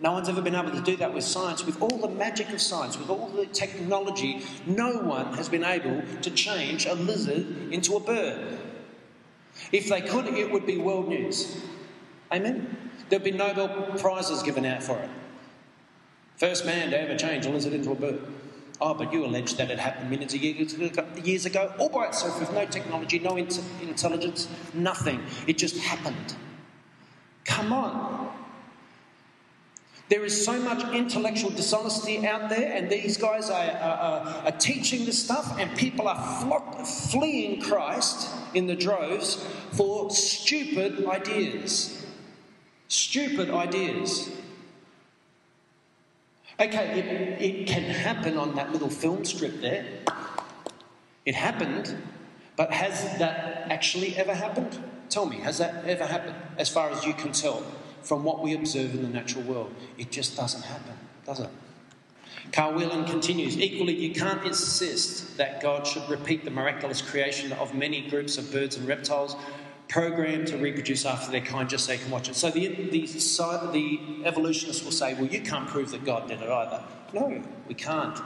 No 0.00 0.12
one's 0.12 0.28
ever 0.28 0.40
been 0.40 0.54
able 0.54 0.70
to 0.70 0.80
do 0.80 0.96
that 0.96 1.12
with 1.12 1.24
science. 1.24 1.64
With 1.64 1.82
all 1.82 1.98
the 1.98 2.08
magic 2.08 2.50
of 2.50 2.60
science, 2.60 2.96
with 2.96 3.10
all 3.10 3.28
the 3.28 3.46
technology, 3.46 4.42
no 4.66 4.98
one 4.98 5.34
has 5.34 5.48
been 5.48 5.64
able 5.64 6.02
to 6.22 6.30
change 6.30 6.86
a 6.86 6.94
lizard 6.94 7.72
into 7.72 7.96
a 7.96 8.00
bird. 8.00 8.58
If 9.72 9.88
they 9.88 10.00
could, 10.00 10.26
it 10.26 10.52
would 10.52 10.66
be 10.66 10.78
world 10.78 11.08
news. 11.08 11.60
Amen? 12.32 12.90
There'd 13.08 13.24
be 13.24 13.32
Nobel 13.32 13.68
Prizes 13.98 14.42
given 14.42 14.64
out 14.64 14.82
for 14.82 14.98
it. 14.98 15.10
First 16.36 16.64
man 16.64 16.90
to 16.90 17.00
ever 17.00 17.16
change 17.16 17.46
a 17.46 17.50
lizard 17.50 17.72
into 17.72 17.90
a 17.90 17.96
bird. 17.96 18.20
Oh, 18.80 18.94
but 18.94 19.12
you 19.12 19.24
allege 19.24 19.56
that 19.56 19.70
it 19.70 19.78
happened 19.78 20.08
millions 20.08 20.34
of 20.34 20.42
years 21.26 21.46
ago, 21.46 21.72
all 21.78 21.88
by 21.88 22.06
itself, 22.06 22.38
with 22.38 22.52
no 22.52 22.64
technology, 22.64 23.18
no 23.18 23.36
intelligence, 23.36 24.48
nothing. 24.72 25.20
It 25.48 25.58
just 25.58 25.76
happened. 25.78 26.36
Come 27.44 27.72
on. 27.72 28.30
There 30.08 30.24
is 30.24 30.42
so 30.44 30.58
much 30.60 30.94
intellectual 30.94 31.50
dishonesty 31.50 32.26
out 32.26 32.48
there, 32.48 32.72
and 32.72 32.88
these 32.88 33.18
guys 33.18 33.50
are, 33.50 33.70
are, 33.70 34.46
are 34.46 34.52
teaching 34.52 35.04
this 35.04 35.22
stuff, 35.22 35.58
and 35.58 35.76
people 35.76 36.08
are 36.08 36.40
flock, 36.40 36.86
fleeing 36.86 37.60
Christ 37.60 38.30
in 38.54 38.66
the 38.66 38.76
droves 38.76 39.44
for 39.72 40.10
stupid 40.10 41.04
ideas. 41.06 42.06
Stupid 42.86 43.50
ideas. 43.50 44.30
Okay, 46.60 46.98
it, 46.98 47.40
it 47.40 47.66
can 47.68 47.84
happen 47.84 48.36
on 48.36 48.56
that 48.56 48.72
little 48.72 48.90
film 48.90 49.24
strip 49.24 49.60
there. 49.60 49.86
It 51.24 51.36
happened, 51.36 51.96
but 52.56 52.72
has 52.72 53.18
that 53.18 53.70
actually 53.70 54.16
ever 54.16 54.34
happened? 54.34 54.76
Tell 55.08 55.26
me, 55.26 55.36
has 55.36 55.58
that 55.58 55.84
ever 55.84 56.04
happened 56.04 56.34
as 56.56 56.68
far 56.68 56.90
as 56.90 57.04
you 57.04 57.14
can 57.14 57.30
tell 57.32 57.62
from 58.02 58.24
what 58.24 58.42
we 58.42 58.54
observe 58.54 58.94
in 58.94 59.02
the 59.02 59.08
natural 59.08 59.44
world? 59.44 59.72
It 59.98 60.10
just 60.10 60.36
doesn't 60.36 60.62
happen, 60.62 60.94
does 61.24 61.40
it? 61.40 61.50
Carl 62.50 62.74
Wieland 62.74 63.06
continues 63.06 63.56
Equally, 63.58 63.94
you 63.94 64.12
can't 64.12 64.44
insist 64.44 65.36
that 65.36 65.60
God 65.62 65.86
should 65.86 66.08
repeat 66.08 66.44
the 66.44 66.50
miraculous 66.50 67.02
creation 67.02 67.52
of 67.52 67.74
many 67.74 68.08
groups 68.08 68.36
of 68.36 68.50
birds 68.50 68.76
and 68.76 68.88
reptiles 68.88 69.36
programmed 69.88 70.46
to 70.48 70.58
reproduce 70.58 71.06
after 71.06 71.30
their 71.30 71.40
kind 71.40 71.68
just 71.68 71.86
so 71.86 71.92
they 71.92 71.98
can 71.98 72.10
watch 72.10 72.28
it. 72.28 72.36
So 72.36 72.50
the, 72.50 72.68
the, 72.68 73.06
the 73.06 74.00
evolutionists 74.24 74.84
will 74.84 74.92
say, 74.92 75.14
well, 75.14 75.26
you 75.26 75.40
can't 75.40 75.66
prove 75.66 75.90
that 75.92 76.04
God 76.04 76.28
did 76.28 76.42
it 76.42 76.48
either. 76.48 76.82
No, 77.12 77.42
we 77.66 77.74
can't 77.74 78.18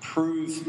prove 0.00 0.68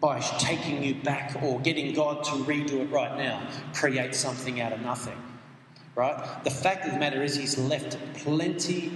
by 0.00 0.20
taking 0.20 0.82
you 0.82 0.94
back 0.94 1.42
or 1.42 1.60
getting 1.60 1.94
God 1.94 2.24
to 2.24 2.30
redo 2.30 2.80
it 2.80 2.90
right 2.90 3.16
now, 3.16 3.46
create 3.74 4.14
something 4.14 4.60
out 4.60 4.72
of 4.72 4.80
nothing. 4.80 5.16
Right? 5.94 6.44
The 6.44 6.50
fact 6.50 6.86
of 6.86 6.92
the 6.92 6.98
matter 6.98 7.22
is, 7.22 7.36
He's 7.36 7.58
left 7.58 7.98
plenty 8.14 8.92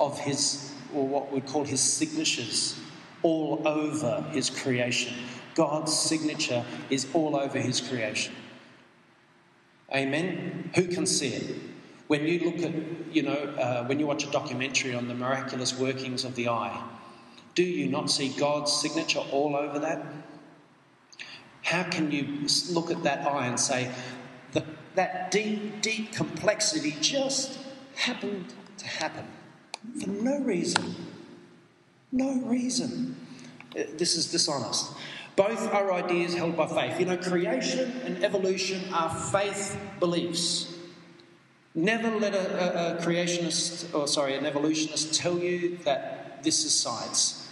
of 0.00 0.18
His, 0.18 0.72
or 0.94 1.06
what 1.06 1.32
we 1.32 1.40
call 1.40 1.64
His 1.64 1.80
signatures, 1.80 2.80
all 3.22 3.62
over 3.66 4.24
His 4.32 4.50
creation. 4.50 5.14
God's 5.54 5.96
signature 5.96 6.64
is 6.90 7.06
all 7.12 7.36
over 7.36 7.58
His 7.58 7.80
creation. 7.80 8.34
Amen? 9.94 10.70
Who 10.74 10.86
can 10.88 11.06
see 11.06 11.28
it? 11.28 11.56
When 12.08 12.26
you 12.26 12.50
look 12.50 12.62
at, 12.62 12.72
you 13.14 13.22
know, 13.22 13.32
uh, 13.32 13.84
when 13.86 13.98
you 14.00 14.06
watch 14.06 14.24
a 14.24 14.30
documentary 14.30 14.94
on 14.94 15.08
the 15.08 15.14
miraculous 15.14 15.78
workings 15.78 16.24
of 16.24 16.34
the 16.34 16.48
eye, 16.48 16.82
do 17.54 17.62
you 17.62 17.86
not 17.88 18.10
see 18.10 18.28
God's 18.28 18.72
signature 18.72 19.20
all 19.32 19.56
over 19.56 19.78
that? 19.78 20.04
How 21.62 21.82
can 21.82 22.10
you 22.10 22.46
look 22.70 22.90
at 22.90 23.02
that 23.02 23.26
eye 23.26 23.46
and 23.46 23.60
say, 23.60 23.90
that, 24.52 24.64
that 24.94 25.30
deep, 25.30 25.82
deep 25.82 26.12
complexity 26.12 26.96
just 27.00 27.58
happened 27.94 28.54
to 28.78 28.86
happen 28.86 29.26
for 30.00 30.08
no 30.08 30.38
reason? 30.40 30.94
No 32.10 32.40
reason. 32.42 33.16
Uh, 33.76 33.82
this 33.96 34.16
is 34.16 34.30
dishonest. 34.30 34.92
Both 35.38 35.72
are 35.72 35.92
ideas 35.92 36.34
held 36.34 36.56
by 36.56 36.66
faith. 36.66 36.98
You 36.98 37.06
know, 37.06 37.16
creation 37.16 37.92
and 38.04 38.24
evolution 38.24 38.82
are 38.92 39.08
faith 39.08 39.80
beliefs. 40.00 40.74
Never 41.76 42.10
let 42.10 42.34
a, 42.34 42.38
a, 42.40 42.96
a 42.96 43.00
creationist, 43.00 43.94
or 43.94 44.08
sorry, 44.08 44.34
an 44.34 44.44
evolutionist 44.44 45.14
tell 45.14 45.38
you 45.38 45.78
that 45.84 46.42
this 46.42 46.64
is 46.64 46.74
science. 46.74 47.48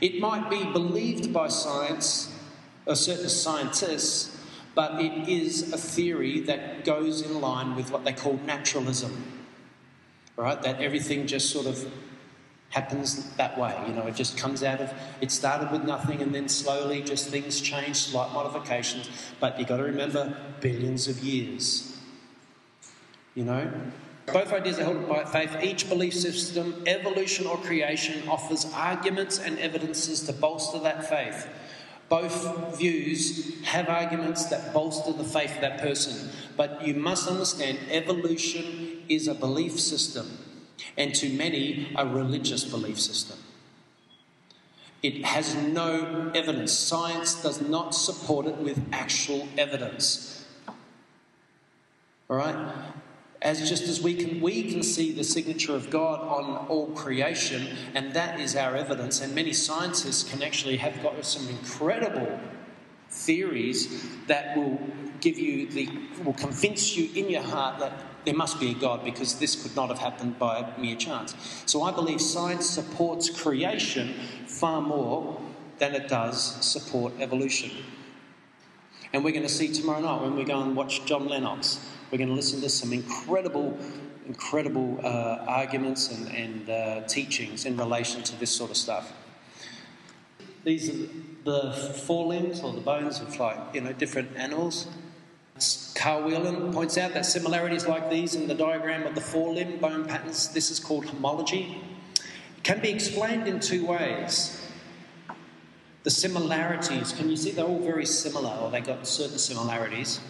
It 0.00 0.20
might 0.20 0.48
be 0.48 0.64
believed 0.72 1.30
by 1.30 1.48
science, 1.48 2.34
or 2.86 2.96
certain 2.96 3.28
scientists, 3.28 4.34
but 4.74 4.98
it 4.98 5.28
is 5.28 5.70
a 5.70 5.76
theory 5.76 6.40
that 6.40 6.86
goes 6.86 7.20
in 7.20 7.42
line 7.42 7.76
with 7.76 7.90
what 7.90 8.06
they 8.06 8.14
call 8.14 8.40
naturalism. 8.46 9.42
Right? 10.34 10.62
That 10.62 10.80
everything 10.80 11.26
just 11.26 11.50
sort 11.50 11.66
of 11.66 11.92
happens 12.70 13.34
that 13.36 13.58
way. 13.58 13.76
You 13.86 13.94
know, 13.94 14.06
it 14.06 14.14
just 14.14 14.36
comes 14.36 14.62
out 14.62 14.80
of, 14.80 14.92
it 15.20 15.30
started 15.30 15.70
with 15.70 15.84
nothing 15.84 16.20
and 16.20 16.34
then 16.34 16.48
slowly 16.48 17.02
just 17.02 17.28
things 17.28 17.60
change, 17.60 17.96
slight 17.96 18.32
modifications. 18.32 19.08
But 19.40 19.58
you've 19.58 19.68
got 19.68 19.78
to 19.78 19.84
remember 19.84 20.36
billions 20.60 21.08
of 21.08 21.20
years. 21.20 21.96
You 23.34 23.44
know? 23.44 23.70
Both 24.26 24.52
ideas 24.52 24.78
are 24.78 24.84
held 24.84 25.08
by 25.08 25.24
faith. 25.24 25.56
Each 25.62 25.88
belief 25.88 26.12
system, 26.12 26.82
evolution 26.86 27.46
or 27.46 27.56
creation, 27.56 28.28
offers 28.28 28.66
arguments 28.74 29.38
and 29.38 29.58
evidences 29.58 30.24
to 30.24 30.34
bolster 30.34 30.78
that 30.80 31.08
faith. 31.08 31.48
Both 32.10 32.76
views 32.78 33.62
have 33.64 33.88
arguments 33.88 34.46
that 34.46 34.74
bolster 34.74 35.12
the 35.12 35.24
faith 35.24 35.54
of 35.54 35.60
that 35.62 35.80
person. 35.80 36.30
But 36.56 36.86
you 36.86 36.94
must 36.94 37.28
understand 37.28 37.78
evolution 37.90 39.02
is 39.08 39.28
a 39.28 39.34
belief 39.34 39.80
system 39.80 40.26
and 40.96 41.14
to 41.14 41.28
many, 41.28 41.92
a 41.96 42.06
religious 42.06 42.64
belief 42.64 43.00
system. 43.00 43.38
It 45.02 45.24
has 45.24 45.54
no 45.54 46.30
evidence. 46.34 46.72
Science 46.72 47.40
does 47.42 47.60
not 47.60 47.94
support 47.94 48.46
it 48.46 48.56
with 48.56 48.80
actual 48.92 49.48
evidence. 49.56 50.44
All 52.28 52.36
right? 52.36 52.74
As 53.40 53.68
just 53.68 53.84
as 53.84 54.02
we 54.02 54.14
can, 54.14 54.40
we 54.40 54.64
can 54.64 54.82
see 54.82 55.12
the 55.12 55.22
signature 55.22 55.76
of 55.76 55.90
God 55.90 56.20
on 56.20 56.66
all 56.66 56.88
creation, 56.88 57.68
and 57.94 58.12
that 58.14 58.40
is 58.40 58.56
our 58.56 58.74
evidence. 58.74 59.20
And 59.20 59.32
many 59.32 59.52
scientists 59.52 60.28
can 60.28 60.42
actually 60.42 60.78
have 60.78 61.00
got 61.02 61.24
some 61.24 61.48
incredible 61.48 62.40
theories 63.08 64.04
that 64.26 64.56
will 64.56 64.80
give 65.20 65.38
you 65.38 65.68
the 65.68 65.88
will 66.24 66.34
convince 66.34 66.96
you 66.96 67.08
in 67.14 67.30
your 67.30 67.42
heart 67.42 67.78
that 67.78 67.92
there 68.24 68.34
must 68.34 68.60
be 68.60 68.70
a 68.72 68.74
God 68.74 69.04
because 69.04 69.38
this 69.38 69.62
could 69.62 69.74
not 69.74 69.88
have 69.88 69.98
happened 69.98 70.38
by 70.38 70.68
mere 70.78 70.96
chance. 70.96 71.34
So 71.66 71.82
I 71.82 71.92
believe 71.92 72.20
science 72.20 72.68
supports 72.68 73.30
creation 73.30 74.14
far 74.46 74.80
more 74.80 75.40
than 75.78 75.94
it 75.94 76.08
does 76.08 76.64
support 76.64 77.12
evolution. 77.20 77.70
And 79.12 79.24
we're 79.24 79.32
going 79.32 79.46
to 79.46 79.48
see 79.48 79.72
tomorrow 79.72 80.00
night 80.00 80.20
when 80.22 80.36
we 80.36 80.44
go 80.44 80.60
and 80.60 80.76
watch 80.76 81.04
John 81.06 81.28
Lennox, 81.28 81.80
we're 82.10 82.18
going 82.18 82.28
to 82.28 82.34
listen 82.34 82.60
to 82.60 82.68
some 82.68 82.92
incredible, 82.92 83.78
incredible 84.26 85.00
uh, 85.02 85.44
arguments 85.46 86.10
and, 86.10 86.28
and 86.34 86.70
uh, 86.70 87.06
teachings 87.06 87.64
in 87.64 87.76
relation 87.76 88.22
to 88.24 88.38
this 88.38 88.50
sort 88.50 88.70
of 88.70 88.76
stuff. 88.76 89.12
These 90.64 90.90
are 90.90 91.08
the 91.44 91.72
forelimbs 91.72 92.60
or 92.60 92.72
the 92.72 92.80
bones 92.80 93.20
of 93.20 93.38
like, 93.38 93.56
you 93.72 93.80
know, 93.80 93.92
different 93.92 94.36
animals 94.36 94.88
Carl 95.94 96.24
Wieland 96.24 96.72
points 96.72 96.96
out 96.98 97.14
that 97.14 97.26
similarities 97.26 97.86
like 97.86 98.10
these 98.10 98.34
in 98.34 98.48
the 98.48 98.54
diagram 98.54 99.06
of 99.06 99.14
the 99.14 99.20
forelimb 99.20 99.80
bone 99.80 100.06
patterns, 100.06 100.48
this 100.52 100.70
is 100.70 100.78
called 100.78 101.06
homology, 101.06 101.80
can 102.62 102.80
be 102.80 102.90
explained 102.90 103.48
in 103.48 103.60
two 103.60 103.86
ways. 103.86 104.60
The 106.04 106.10
similarities, 106.10 107.12
can 107.12 107.28
you 107.28 107.36
see 107.36 107.50
they're 107.50 107.64
all 107.64 107.80
very 107.80 108.06
similar, 108.06 108.56
or 108.60 108.70
they 108.70 108.80
got 108.80 109.06
certain 109.06 109.38
similarities? 109.38 110.20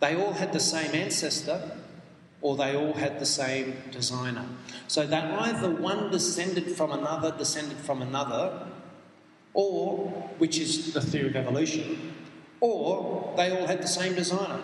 They 0.00 0.14
all 0.16 0.32
had 0.32 0.52
the 0.52 0.60
same 0.60 0.94
ancestor, 0.94 1.78
or 2.40 2.56
they 2.56 2.76
all 2.76 2.92
had 2.92 3.20
the 3.20 3.26
same 3.26 3.76
designer. 3.90 4.46
So 4.88 5.06
that 5.06 5.38
either 5.40 5.70
one 5.70 6.10
descended 6.10 6.76
from 6.76 6.92
another, 6.92 7.36
descended 7.36 7.78
from 7.78 8.02
another, 8.02 8.66
or, 9.54 10.08
which 10.38 10.58
is 10.58 10.92
the 10.92 11.00
theory 11.00 11.28
of 11.28 11.36
evolution, 11.36 12.14
or 12.62 13.34
they 13.36 13.50
all 13.50 13.66
had 13.66 13.82
the 13.82 13.88
same 13.88 14.14
designer. 14.14 14.60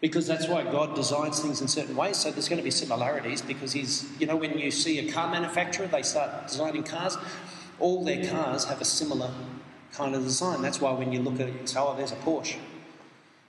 Because 0.00 0.28
that's 0.28 0.46
why 0.46 0.62
God 0.62 0.94
designs 0.94 1.40
things 1.40 1.60
in 1.60 1.66
certain 1.66 1.96
ways. 1.96 2.18
So 2.18 2.30
there's 2.30 2.48
going 2.48 2.58
to 2.58 2.64
be 2.64 2.70
similarities 2.70 3.42
because 3.42 3.72
he's, 3.72 4.08
you 4.20 4.26
know, 4.26 4.36
when 4.36 4.56
you 4.58 4.70
see 4.70 5.00
a 5.00 5.12
car 5.12 5.30
manufacturer, 5.30 5.88
they 5.88 6.02
start 6.02 6.46
designing 6.46 6.84
cars, 6.84 7.16
all 7.80 8.04
their 8.04 8.24
cars 8.24 8.64
have 8.66 8.80
a 8.80 8.84
similar 8.84 9.32
kind 9.92 10.14
of 10.14 10.22
design. 10.22 10.62
That's 10.62 10.80
why 10.80 10.92
when 10.92 11.12
you 11.12 11.20
look 11.20 11.40
at 11.40 11.48
it, 11.48 11.60
you 11.60 11.66
say, 11.66 11.80
oh, 11.80 11.96
there's 11.96 12.12
a 12.12 12.16
Porsche. 12.16 12.58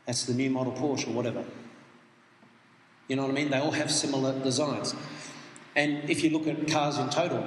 That's 0.07 0.25
the 0.25 0.33
new 0.33 0.49
model 0.49 0.73
Porsche 0.73 1.09
or 1.09 1.11
whatever. 1.11 1.45
You 3.07 3.17
know 3.17 3.23
what 3.23 3.31
I 3.31 3.35
mean? 3.35 3.51
They 3.51 3.59
all 3.59 3.71
have 3.71 3.91
similar 3.91 4.39
designs. 4.39 4.95
And 5.75 6.09
if 6.09 6.23
you 6.23 6.31
look 6.31 6.47
at 6.47 6.67
cars 6.67 6.97
in 6.97 7.09
total, 7.09 7.45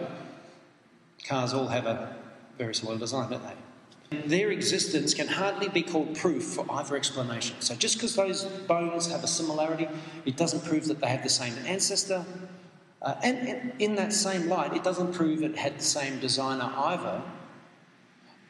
cars 1.27 1.55
all 1.55 1.67
have 1.67 1.87
a 1.87 2.15
very 2.57 2.75
similar 2.75 2.99
design, 2.99 3.31
don't 3.31 3.43
they? 3.43 3.68
Their 4.11 4.51
existence 4.51 5.13
can 5.13 5.29
hardly 5.29 5.69
be 5.69 5.83
called 5.83 6.17
proof 6.17 6.43
for 6.43 6.65
either 6.71 6.97
explanation. 6.97 7.57
So 7.61 7.75
just 7.75 7.97
because 7.97 8.15
those 8.17 8.45
bones 8.45 9.11
have 9.11 9.23
a 9.23 9.27
similarity, 9.27 9.87
it 10.25 10.37
doesn't 10.37 10.65
prove 10.65 10.87
that 10.87 11.01
they 11.01 11.09
have 11.09 11.23
the 11.23 11.29
same 11.29 11.55
ancestor. 11.67 12.25
Uh, 13.03 13.15
and, 13.23 13.49
and 13.49 13.73
in 13.79 13.97
that 13.97 14.13
same 14.13 14.49
light, 14.49 14.73
it 14.73 14.83
doesn't 14.83 15.13
prove 15.13 15.43
it 15.43 15.57
had 15.57 15.79
the 15.79 15.85
same 15.85 16.19
designer 16.21 16.73
either. 16.75 17.23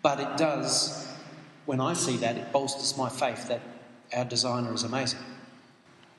But 0.00 0.20
it 0.20 0.36
does, 0.36 1.08
when 1.66 1.80
I 1.80 1.92
see 1.92 2.16
that, 2.18 2.36
it 2.36 2.52
bolsters 2.52 2.96
my 2.96 3.08
faith 3.08 3.48
that 3.48 3.60
our 4.16 4.24
designer 4.24 4.72
is 4.72 4.84
amazing. 4.84 5.20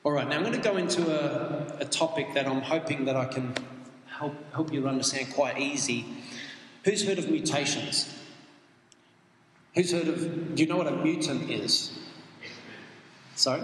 All 0.04 0.12
right, 0.12 0.28
now 0.28 0.36
I'm 0.36 0.44
going 0.44 0.54
to 0.54 0.62
go 0.62 0.76
into 0.78 1.12
a, 1.12 1.80
a 1.80 1.86
topic 1.86 2.34
that 2.34 2.46
I'm 2.46 2.62
hoping 2.62 3.06
that 3.06 3.16
I 3.16 3.26
can 3.26 3.56
help, 4.06 4.34
help 4.54 4.74
you 4.74 4.88
understand 4.88 5.34
quite 5.34 5.58
easy. 5.58 6.06
Who's 6.84 7.08
heard 7.08 7.20
of 7.20 7.30
mutations? 7.30 8.14
Who's 9.76 9.92
heard 9.92 10.08
of, 10.08 10.56
do 10.56 10.64
you 10.64 10.68
know 10.68 10.78
what 10.78 10.88
a 10.88 10.96
mutant 10.96 11.50
is? 11.50 11.98
Sorry? 13.36 13.62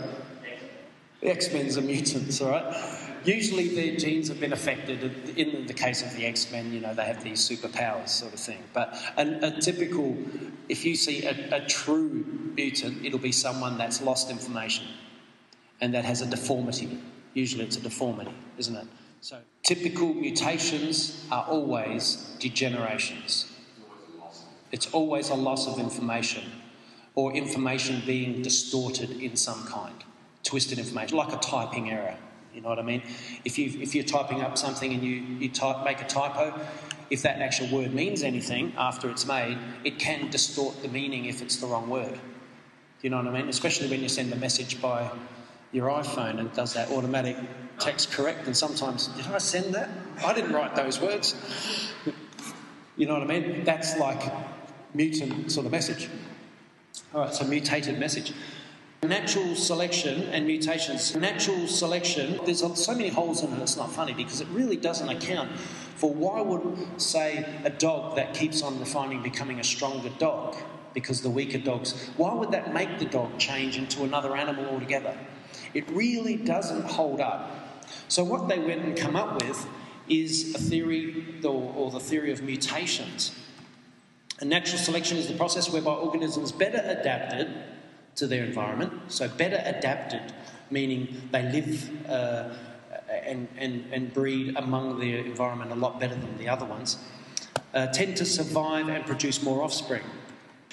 X 1.21 1.51
Men's 1.51 1.77
are 1.77 1.81
mutants, 1.81 2.39
all 2.41 2.51
right? 2.51 3.01
Usually 3.25 3.69
their 3.69 3.97
genes 3.97 4.27
have 4.27 4.39
been 4.39 4.53
affected. 4.53 5.37
In 5.37 5.65
the 5.65 5.73
case 5.73 6.03
of 6.03 6.15
the 6.15 6.25
X 6.25 6.51
Men, 6.51 6.71
you 6.71 6.79
know, 6.79 6.93
they 6.93 7.05
have 7.05 7.23
these 7.23 7.39
superpowers, 7.39 8.09
sort 8.09 8.33
of 8.33 8.39
thing. 8.39 8.63
But 8.73 8.95
a, 9.17 9.47
a 9.47 9.59
typical, 9.59 10.15
if 10.69 10.85
you 10.85 10.95
see 10.95 11.25
a, 11.25 11.55
a 11.55 11.65
true 11.65 12.23
mutant, 12.55 13.03
it'll 13.03 13.17
be 13.17 13.31
someone 13.31 13.77
that's 13.79 14.01
lost 14.01 14.29
information 14.29 14.85
and 15.81 15.93
that 15.95 16.05
has 16.05 16.21
a 16.21 16.27
deformity. 16.27 16.99
Usually 17.33 17.65
it's 17.65 17.77
a 17.77 17.81
deformity, 17.81 18.33
isn't 18.59 18.75
it? 18.75 18.87
So 19.21 19.39
typical 19.63 20.13
mutations 20.13 21.25
are 21.31 21.45
always 21.45 22.37
degenerations. 22.39 23.51
It's 24.75 24.87
always 24.87 25.29
a 25.29 25.35
loss 25.35 25.67
of 25.69 25.79
information 25.79 26.43
or 27.15 27.31
information 27.31 28.03
being 28.05 28.41
distorted 28.41 29.09
in 29.09 29.37
some 29.37 29.65
kind, 29.67 30.03
twisted 30.43 30.79
information, 30.79 31.15
like 31.15 31.31
a 31.31 31.37
typing 31.37 31.89
error. 31.89 32.17
You 32.53 32.59
know 32.59 32.67
what 32.67 32.79
I 32.79 32.81
mean? 32.81 33.01
If, 33.45 33.57
you 33.57 33.71
if 33.81 33.95
you're 33.95 34.03
typing 34.03 34.41
up 34.41 34.57
something 34.57 34.91
and 34.91 35.01
you, 35.01 35.13
you 35.39 35.47
type, 35.47 35.85
make 35.85 36.01
a 36.01 36.03
typo, 36.03 36.59
if 37.09 37.21
that 37.21 37.37
actual 37.39 37.69
word 37.69 37.93
means 37.93 38.21
anything 38.21 38.73
after 38.77 39.09
it's 39.09 39.25
made, 39.25 39.57
it 39.85 39.97
can 39.97 40.29
distort 40.29 40.81
the 40.81 40.89
meaning 40.89 41.23
if 41.23 41.41
it's 41.41 41.55
the 41.55 41.67
wrong 41.67 41.89
word. 41.89 42.19
You 43.01 43.09
know 43.11 43.15
what 43.15 43.27
I 43.27 43.31
mean? 43.31 43.47
Especially 43.47 43.87
when 43.87 44.01
you 44.01 44.09
send 44.09 44.33
a 44.33 44.35
message 44.35 44.81
by 44.81 45.09
your 45.71 45.87
iPhone 45.87 46.37
and 46.37 46.51
does 46.51 46.73
that 46.73 46.91
automatic 46.91 47.37
text 47.79 48.11
correct, 48.11 48.45
and 48.45 48.57
sometimes, 48.57 49.07
did 49.07 49.27
I 49.27 49.37
send 49.37 49.73
that? 49.73 49.89
I 50.25 50.33
didn't 50.33 50.51
write 50.51 50.75
those 50.75 50.99
words. 50.99 51.33
You 52.97 53.05
know 53.05 53.13
what 53.13 53.23
I 53.23 53.39
mean? 53.39 53.63
That's 53.63 53.97
like 53.97 54.21
mutant 54.95 55.51
sort 55.51 55.65
of 55.65 55.71
message. 55.71 56.09
All 57.13 57.21
right, 57.21 57.33
so 57.33 57.45
mutated 57.45 57.99
message. 57.99 58.33
Natural 59.03 59.55
selection 59.55 60.23
and 60.29 60.47
mutations. 60.47 61.15
Natural 61.15 61.67
selection, 61.67 62.39
there's 62.45 62.63
so 62.83 62.95
many 62.95 63.09
holes 63.09 63.43
in 63.43 63.53
it, 63.53 63.61
it's 63.61 63.77
not 63.77 63.91
funny 63.91 64.13
because 64.13 64.41
it 64.41 64.47
really 64.47 64.77
doesn't 64.77 65.09
account 65.09 65.51
for 65.95 66.11
why 66.11 66.41
would, 66.41 67.01
say, 67.01 67.45
a 67.63 67.69
dog 67.69 68.15
that 68.15 68.33
keeps 68.33 68.61
on 68.63 68.79
refining 68.79 69.21
becoming 69.21 69.59
a 69.59 69.63
stronger 69.63 70.09
dog 70.17 70.55
because 70.93 71.21
the 71.21 71.29
weaker 71.29 71.57
dogs, 71.57 72.09
why 72.17 72.33
would 72.33 72.51
that 72.51 72.73
make 72.73 72.99
the 72.99 73.05
dog 73.05 73.37
change 73.37 73.77
into 73.77 74.03
another 74.03 74.35
animal 74.35 74.65
altogether? 74.65 75.15
It 75.73 75.89
really 75.91 76.37
doesn't 76.37 76.85
hold 76.85 77.21
up. 77.21 77.83
So, 78.07 78.23
what 78.23 78.47
they 78.47 78.59
went 78.59 78.81
and 78.81 78.97
come 78.97 79.15
up 79.15 79.41
with 79.43 79.67
is 80.07 80.55
a 80.55 80.57
theory, 80.57 81.39
or, 81.43 81.73
or 81.75 81.91
the 81.91 81.99
theory 81.99 82.31
of 82.31 82.41
mutations. 82.41 83.35
And 84.39 84.49
natural 84.49 84.77
selection 84.77 85.17
is 85.17 85.27
the 85.27 85.33
process 85.35 85.71
whereby 85.71 85.93
organisms 85.93 86.51
better 86.51 86.81
adapted 86.85 87.53
to 88.15 88.27
their 88.27 88.43
environment, 88.43 88.93
so 89.07 89.27
better 89.27 89.61
adapted, 89.65 90.33
meaning 90.69 91.29
they 91.31 91.43
live 91.51 92.09
uh, 92.09 92.53
and, 93.09 93.47
and, 93.57 93.85
and 93.91 94.13
breed 94.13 94.55
among 94.57 94.99
their 94.99 95.19
environment 95.19 95.71
a 95.71 95.75
lot 95.75 95.99
better 95.99 96.15
than 96.15 96.37
the 96.37 96.49
other 96.49 96.65
ones, 96.65 96.97
uh, 97.73 97.87
tend 97.87 98.17
to 98.17 98.25
survive 98.25 98.89
and 98.89 99.05
produce 99.05 99.43
more 99.43 99.63
offspring. 99.63 100.03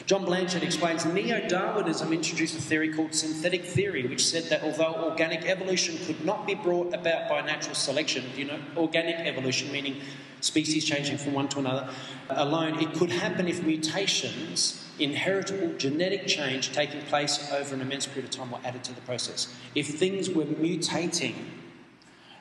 John 0.07 0.25
Blanchard 0.25 0.63
explains 0.63 1.05
Neo 1.05 1.47
Darwinism 1.47 2.13
introduced 2.13 2.59
a 2.59 2.61
theory 2.61 2.93
called 2.93 3.15
synthetic 3.15 3.65
theory, 3.65 4.07
which 4.07 4.27
said 4.27 4.45
that 4.45 4.63
although 4.63 5.09
organic 5.09 5.45
evolution 5.45 5.97
could 6.07 6.25
not 6.25 6.47
be 6.47 6.55
brought 6.55 6.93
about 6.93 7.29
by 7.29 7.41
natural 7.41 7.75
selection, 7.75 8.25
you 8.37 8.47
know, 8.47 8.59
organic 8.77 9.17
evolution 9.17 9.71
meaning 9.71 10.01
species 10.43 10.85
changing 10.85 11.17
from 11.17 11.33
one 11.33 11.49
to 11.49 11.59
another 11.61 11.89
uh, 12.29 12.35
alone, 12.37 12.79
it 12.81 12.93
could 12.93 13.11
happen 13.11 13.49
if 13.49 13.63
mutations, 13.63 14.85
inheritable 14.99 15.73
genetic 15.79 16.27
change 16.27 16.73
taking 16.73 17.01
place 17.03 17.51
over 17.53 17.75
an 17.75 17.81
immense 17.81 18.07
period 18.07 18.27
of 18.27 18.31
time, 18.31 18.51
were 18.51 18.59
added 18.65 18.85
to 18.85 18.93
the 18.93 19.01
process. 19.03 19.55
If 19.75 19.87
things 19.99 20.29
were 20.29 20.45
mutating 20.45 21.35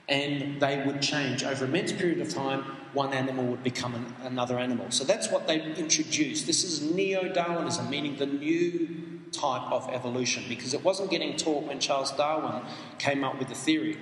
and 0.09 0.59
they 0.59 0.83
would 0.85 1.01
change 1.01 1.43
over 1.43 1.63
an 1.63 1.71
immense 1.71 1.93
period 1.93 2.19
of 2.19 2.29
time, 2.29 2.63
one 2.93 3.13
animal 3.13 3.45
would 3.45 3.63
become 3.63 3.95
an, 3.95 4.13
another 4.23 4.59
animal. 4.59 4.91
So 4.91 5.03
that's 5.05 5.31
what 5.31 5.47
they 5.47 5.61
introduced. 5.61 6.45
This 6.45 6.63
is 6.63 6.81
neo 6.81 7.31
Darwinism, 7.31 7.89
meaning 7.89 8.17
the 8.17 8.25
new 8.25 9.21
type 9.31 9.71
of 9.71 9.89
evolution, 9.89 10.43
because 10.49 10.73
it 10.73 10.83
wasn't 10.83 11.09
getting 11.09 11.37
taught 11.37 11.63
when 11.63 11.79
Charles 11.79 12.11
Darwin 12.11 12.63
came 12.97 13.23
up 13.23 13.39
with 13.39 13.47
the 13.47 13.55
theory. 13.55 13.97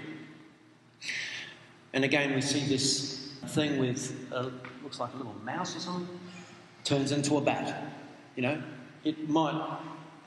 And 1.93 2.03
again, 2.03 2.33
we 2.33 2.41
see 2.41 2.65
this 2.65 3.18
thing 3.49 3.77
with 3.77 4.15
a, 4.31 4.51
looks 4.83 4.99
like 4.99 5.13
a 5.13 5.17
little 5.17 5.35
mouse 5.43 5.75
or 5.75 5.79
something, 5.79 6.19
turns 6.83 7.11
into 7.11 7.37
a 7.37 7.41
bat. 7.41 7.93
You 8.35 8.43
know, 8.43 8.63
it 9.03 9.29
might 9.29 9.79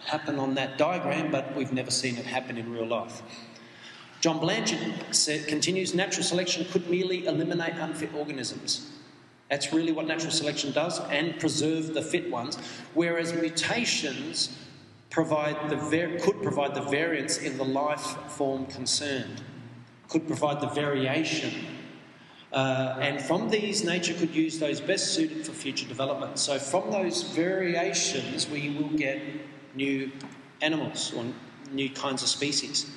happen 0.04 0.38
on 0.38 0.54
that 0.54 0.78
diagram, 0.78 1.30
but 1.30 1.54
we've 1.56 1.72
never 1.72 1.90
seen 1.90 2.16
it 2.16 2.26
happen 2.26 2.58
in 2.58 2.72
real 2.72 2.87
life. 2.87 3.22
John 4.20 4.38
Blanchard 4.38 4.78
said, 5.11 5.48
continues 5.48 5.94
natural 5.94 6.22
selection 6.22 6.64
could 6.70 6.88
merely 6.88 7.26
eliminate 7.26 7.74
unfit 7.74 8.14
organisms. 8.14 8.90
That's 9.50 9.72
really 9.72 9.92
what 9.92 10.06
natural 10.06 10.30
selection 10.30 10.72
does 10.72 11.00
and 11.11 11.38
preserve 11.38 11.92
the 11.92 12.02
fit 12.02 12.30
ones, 12.30 12.56
whereas 12.94 13.35
mutations 13.35 14.56
provide 15.11 15.68
the 15.68 15.76
var- 15.76 16.18
could 16.20 16.42
provide 16.42 16.74
the 16.74 16.82
variance 16.82 17.37
in 17.38 17.58
the 17.58 17.64
life 17.64 18.16
form 18.28 18.66
concerned, 18.66 19.42
could 20.08 20.26
provide 20.26 20.61
the 20.61 20.68
variation. 20.68 21.52
Uh, 22.53 22.99
and 23.01 23.21
from 23.21 23.49
these, 23.49 23.83
nature 23.83 24.12
could 24.12 24.35
use 24.35 24.59
those 24.59 24.81
best 24.81 25.15
suited 25.15 25.47
for 25.47 25.53
future 25.53 25.88
development. 25.88 26.38
So, 26.38 26.59
from 26.59 26.91
those 26.91 27.23
variations, 27.23 28.49
we 28.49 28.71
will 28.71 28.91
get 28.91 29.23
new 29.75 30.12
animals 30.61 31.15
or 31.15 31.25
new 31.73 31.88
kinds 31.88 32.23
of 32.23 32.29
species. 32.29 32.91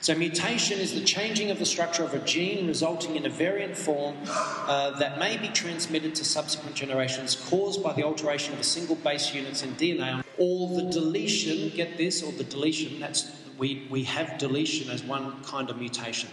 So, 0.00 0.14
mutation 0.14 0.78
is 0.78 0.94
the 0.94 1.02
changing 1.04 1.50
of 1.50 1.58
the 1.58 1.66
structure 1.66 2.04
of 2.04 2.14
a 2.14 2.20
gene 2.20 2.68
resulting 2.68 3.16
in 3.16 3.26
a 3.26 3.30
variant 3.30 3.76
form 3.76 4.16
uh, 4.26 4.90
that 4.98 5.18
may 5.18 5.36
be 5.36 5.48
transmitted 5.48 6.14
to 6.16 6.24
subsequent 6.24 6.76
generations 6.76 7.34
caused 7.34 7.82
by 7.82 7.94
the 7.94 8.04
alteration 8.04 8.52
of 8.52 8.60
a 8.60 8.64
single 8.64 8.96
base 8.96 9.34
units 9.34 9.64
in 9.64 9.70
DNA 9.74 10.22
or 10.38 10.68
the 10.68 10.82
deletion, 10.90 11.70
get 11.74 11.96
this, 11.96 12.22
or 12.22 12.30
the 12.32 12.44
deletion, 12.44 13.00
that's, 13.00 13.30
we, 13.58 13.86
we 13.90 14.04
have 14.04 14.38
deletion 14.38 14.90
as 14.90 15.02
one 15.02 15.42
kind 15.42 15.70
of 15.70 15.78
mutation. 15.78 16.28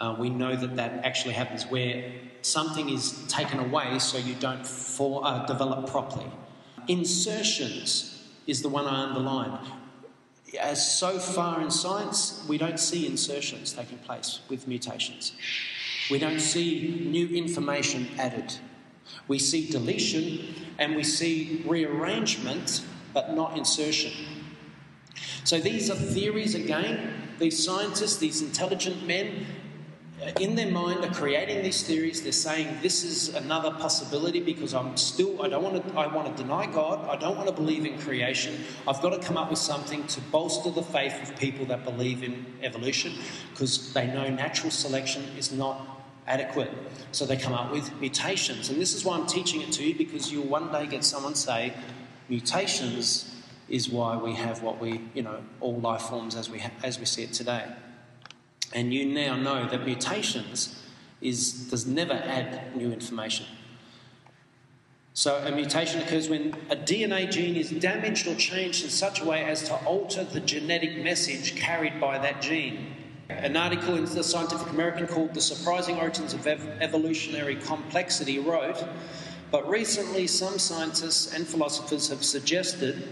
Uh, 0.00 0.16
we 0.18 0.30
know 0.30 0.56
that 0.56 0.76
that 0.76 1.04
actually 1.04 1.34
happens 1.34 1.64
where 1.66 2.10
something 2.40 2.88
is 2.88 3.22
taken 3.28 3.60
away 3.60 3.98
so 3.98 4.16
you 4.16 4.34
don't 4.34 4.66
for, 4.66 5.20
uh, 5.24 5.44
develop 5.44 5.86
properly. 5.88 6.26
Insertions 6.88 8.26
is 8.46 8.62
the 8.62 8.68
one 8.68 8.86
I 8.86 9.02
underlined. 9.04 9.58
as 10.58 10.98
so 10.98 11.20
far 11.20 11.60
in 11.60 11.70
science, 11.70 12.44
we 12.48 12.58
don't 12.58 12.80
see 12.80 13.06
insertions 13.06 13.72
taking 13.72 13.98
place 13.98 14.40
with 14.48 14.66
mutations. 14.66 15.32
We 16.10 16.18
don't 16.18 16.40
see 16.40 17.06
new 17.08 17.28
information 17.28 18.08
added. 18.18 18.56
We 19.28 19.38
see 19.38 19.70
deletion 19.70 20.54
and 20.76 20.96
we 20.96 21.04
see 21.04 21.62
rearrangement, 21.66 22.82
but 23.14 23.32
not 23.32 23.56
insertion. 23.56 24.12
So 25.44 25.60
these 25.60 25.88
are 25.88 25.94
theories 25.94 26.56
again. 26.56 27.14
These 27.38 27.64
scientists, 27.64 28.16
these 28.16 28.42
intelligent 28.42 29.06
men, 29.06 29.46
in 30.38 30.54
their 30.54 30.70
mind 30.70 31.04
are 31.04 31.14
creating 31.14 31.62
these 31.62 31.82
theories. 31.82 32.22
They're 32.22 32.32
saying 32.32 32.78
this 32.82 33.04
is 33.04 33.34
another 33.34 33.70
possibility 33.70 34.40
because 34.40 34.74
I'm 34.74 34.96
still 34.96 35.42
I 35.42 35.48
don't 35.48 35.62
want 35.62 35.86
to 35.86 35.98
I 35.98 36.06
want 36.08 36.34
to 36.34 36.42
deny 36.42 36.66
God. 36.66 37.08
I 37.08 37.16
don't 37.16 37.36
want 37.36 37.48
to 37.48 37.54
believe 37.54 37.86
in 37.86 37.98
creation. 37.98 38.64
I've 38.86 39.00
got 39.00 39.10
to 39.10 39.26
come 39.26 39.36
up 39.36 39.50
with 39.50 39.58
something 39.58 40.06
to 40.08 40.20
bolster 40.20 40.70
the 40.70 40.82
faith 40.82 41.22
of 41.22 41.36
people 41.38 41.64
that 41.66 41.84
believe 41.84 42.22
in 42.22 42.44
evolution 42.62 43.14
because 43.50 43.92
they 43.94 44.06
know 44.06 44.28
natural 44.28 44.70
selection 44.70 45.24
is 45.38 45.52
not 45.52 46.02
adequate. 46.26 46.70
So 47.12 47.24
they 47.24 47.36
come 47.36 47.54
up 47.54 47.72
with 47.72 47.92
mutations. 48.00 48.68
And 48.68 48.80
this 48.80 48.94
is 48.94 49.04
why 49.04 49.16
I'm 49.16 49.26
teaching 49.26 49.62
it 49.62 49.72
to 49.72 49.84
you 49.84 49.94
because 49.94 50.30
you'll 50.30 50.46
one 50.46 50.70
day 50.70 50.86
get 50.86 51.04
someone 51.04 51.34
say 51.34 51.72
mutations 52.28 53.34
is 53.68 53.88
why 53.88 54.16
we 54.16 54.34
have 54.34 54.62
what 54.62 54.80
we, 54.80 55.00
you 55.14 55.22
know, 55.22 55.42
all 55.60 55.80
life 55.80 56.02
forms 56.02 56.36
as 56.36 56.50
we 56.50 56.58
ha- 56.58 56.70
as 56.82 56.98
we 56.98 57.06
see 57.06 57.22
it 57.22 57.32
today. 57.32 57.64
And 58.72 58.94
you 58.94 59.04
now 59.04 59.36
know 59.36 59.68
that 59.68 59.84
mutations 59.84 60.80
is, 61.20 61.68
does 61.70 61.86
never 61.86 62.12
add 62.12 62.76
new 62.76 62.92
information. 62.92 63.46
So, 65.12 65.36
a 65.44 65.50
mutation 65.50 66.00
occurs 66.00 66.28
when 66.28 66.54
a 66.70 66.76
DNA 66.76 67.30
gene 67.30 67.56
is 67.56 67.70
damaged 67.70 68.28
or 68.28 68.34
changed 68.36 68.84
in 68.84 68.90
such 68.90 69.20
a 69.20 69.24
way 69.24 69.44
as 69.44 69.64
to 69.64 69.74
alter 69.84 70.22
the 70.22 70.40
genetic 70.40 71.02
message 71.02 71.56
carried 71.56 72.00
by 72.00 72.18
that 72.18 72.40
gene. 72.40 72.94
An 73.28 73.56
article 73.56 73.96
in 73.96 74.04
the 74.04 74.24
Scientific 74.24 74.70
American 74.70 75.06
called 75.06 75.34
The 75.34 75.40
Surprising 75.40 75.98
Origins 75.98 76.32
of 76.32 76.46
Ev- 76.46 76.78
Evolutionary 76.80 77.56
Complexity 77.56 78.38
wrote 78.38 78.82
But 79.50 79.68
recently, 79.68 80.26
some 80.26 80.58
scientists 80.58 81.34
and 81.34 81.46
philosophers 81.46 82.08
have 82.08 82.24
suggested 82.24 83.02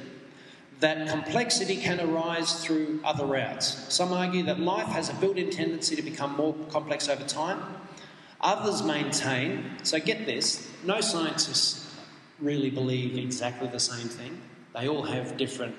that 0.81 1.09
complexity 1.09 1.77
can 1.77 2.01
arise 2.01 2.65
through 2.65 3.01
other 3.05 3.25
routes. 3.25 3.93
Some 3.93 4.13
argue 4.13 4.45
that 4.45 4.61
life 4.61 4.87
has 4.89 5.09
a 5.09 5.15
built 5.15 5.37
in 5.37 5.51
tendency 5.51 5.97
to 5.97 6.03
become 6.03 6.37
more 6.37 6.55
complex 6.71 7.09
over 7.09 7.25
time. 7.25 7.61
Others 8.41 8.85
maintain, 8.85 9.73
so 9.83 9.99
get 9.99 10.25
this, 10.27 10.71
no 10.85 11.01
scientists 11.01 11.97
really 12.39 12.71
believe 12.71 13.19
exactly 13.19 13.67
the 13.67 13.81
same 13.81 14.09
thing. 14.09 14.41
They 14.75 14.89
all 14.89 15.03
have 15.03 15.37
different 15.37 15.75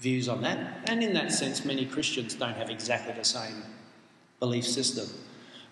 views 0.00 0.28
on 0.28 0.42
that. 0.42 0.88
And 0.88 1.02
in 1.02 1.12
that 1.14 1.30
sense, 1.30 1.64
many 1.64 1.86
Christians 1.86 2.34
don't 2.34 2.54
have 2.54 2.70
exactly 2.70 3.12
the 3.12 3.24
same 3.24 3.62
belief 4.40 4.66
system. 4.66 5.06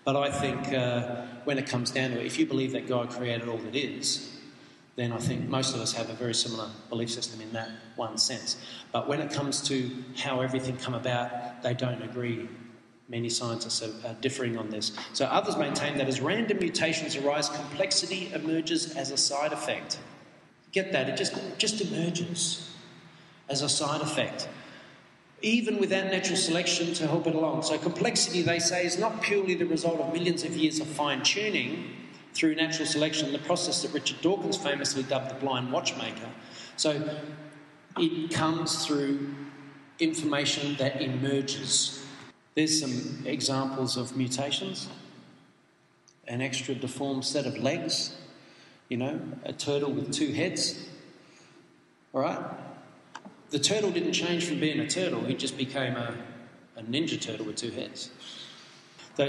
But 0.05 0.15
I 0.15 0.31
think 0.31 0.73
uh, 0.73 1.25
when 1.43 1.57
it 1.57 1.67
comes 1.67 1.91
down 1.91 2.11
to 2.11 2.19
it, 2.19 2.25
if 2.25 2.39
you 2.39 2.45
believe 2.45 2.71
that 2.71 2.87
God 2.87 3.09
created 3.09 3.49
all 3.49 3.57
that 3.57 3.75
is, 3.75 4.38
then 4.99 5.13
I 5.13 5.17
think 5.17 5.47
most 5.47 5.73
of 5.73 5.81
us 5.81 5.93
have 5.93 6.09
a 6.09 6.13
very 6.13 6.33
similar 6.33 6.69
belief 6.89 7.09
system 7.09 7.39
in 7.39 7.53
that 7.53 7.69
one 7.95 8.17
sense. 8.17 8.57
But 8.91 9.07
when 9.07 9.21
it 9.21 9.31
comes 9.31 9.61
to 9.69 9.89
how 10.17 10.41
everything 10.41 10.75
come 10.77 10.93
about, 10.93 11.63
they 11.63 11.73
don't 11.73 12.01
agree. 12.01 12.49
Many 13.07 13.29
scientists 13.29 13.81
are, 13.81 14.13
differing 14.21 14.57
on 14.57 14.69
this. 14.69 14.91
So 15.13 15.25
others 15.25 15.55
maintain 15.57 15.97
that 15.97 16.07
as 16.07 16.19
random 16.19 16.59
mutations 16.59 17.15
arise, 17.15 17.49
complexity 17.49 18.31
emerges 18.33 18.95
as 18.95 19.09
a 19.11 19.17
side 19.17 19.53
effect. 19.53 19.99
Get 20.71 20.91
that? 20.91 21.07
It 21.07 21.17
just, 21.17 21.33
just 21.57 21.81
emerges 21.81 22.69
as 23.47 23.61
a 23.61 23.69
side 23.69 24.01
effect 24.01 24.47
even 25.41 25.79
without 25.79 26.05
natural 26.05 26.35
selection 26.35 26.93
to 26.93 27.07
help 27.07 27.25
it 27.27 27.35
along. 27.35 27.63
So, 27.63 27.77
complexity, 27.77 28.41
they 28.41 28.59
say, 28.59 28.85
is 28.85 28.99
not 28.99 29.21
purely 29.21 29.55
the 29.55 29.65
result 29.65 29.99
of 29.99 30.13
millions 30.13 30.43
of 30.43 30.55
years 30.55 30.79
of 30.79 30.87
fine 30.87 31.23
tuning, 31.23 31.98
through 32.39 32.55
natural 32.55 32.87
selection, 32.87 33.33
the 33.33 33.39
process 33.39 33.81
that 33.81 33.93
Richard 33.93 34.21
Dawkins 34.21 34.55
famously 34.55 35.03
dubbed 35.03 35.29
the 35.29 35.35
blind 35.35 35.73
watchmaker. 35.73 36.29
So 36.77 37.19
it 37.97 38.31
comes 38.31 38.85
through 38.85 39.35
information 39.99 40.77
that 40.77 41.01
emerges. 41.01 42.05
There's 42.55 42.79
some 42.79 43.25
examples 43.25 43.97
of 43.97 44.15
mutations 44.15 44.87
an 46.29 46.41
extra 46.41 46.75
deformed 46.75 47.25
set 47.25 47.47
of 47.47 47.57
legs, 47.57 48.15
you 48.87 48.97
know, 48.97 49.19
a 49.43 49.51
turtle 49.51 49.91
with 49.91 50.13
two 50.13 50.31
heads. 50.31 50.85
All 52.13 52.21
right? 52.21 52.39
The 53.49 53.57
turtle 53.57 53.89
didn't 53.89 54.13
change 54.13 54.45
from 54.45 54.59
being 54.59 54.79
a 54.79 54.87
turtle, 54.87 55.21
he 55.21 55.33
just 55.33 55.57
became 55.57 55.95
a, 55.95 56.15
a 56.77 56.83
ninja 56.83 57.19
turtle 57.19 57.47
with 57.47 57.55
two 57.55 57.71
heads. 57.71 58.11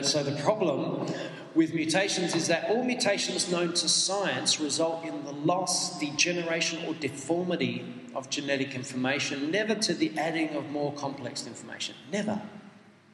So 0.03 0.23
the 0.23 0.41
problem 0.43 1.13
with 1.55 1.75
mutations 1.75 2.35
is 2.35 2.49
that 2.49 2.71
all 2.71 2.85
mutations 2.85 3.51
known 3.51 3.73
to 3.75 3.89
science 3.89 4.61
result 4.61 5.05
in 5.05 5.25
the 5.25 5.33
loss, 5.33 5.99
degeneration, 5.99 6.85
or 6.87 6.95
deformity 6.95 7.85
of 8.15 8.31
genetic 8.31 8.75
information, 8.75 9.51
never 9.51 9.75
to 9.75 9.95
the 9.95 10.17
adding 10.19 10.51
of 10.57 10.71
more 10.71 10.93
complex 10.95 11.47
information. 11.47 11.95
Never. 12.13 12.41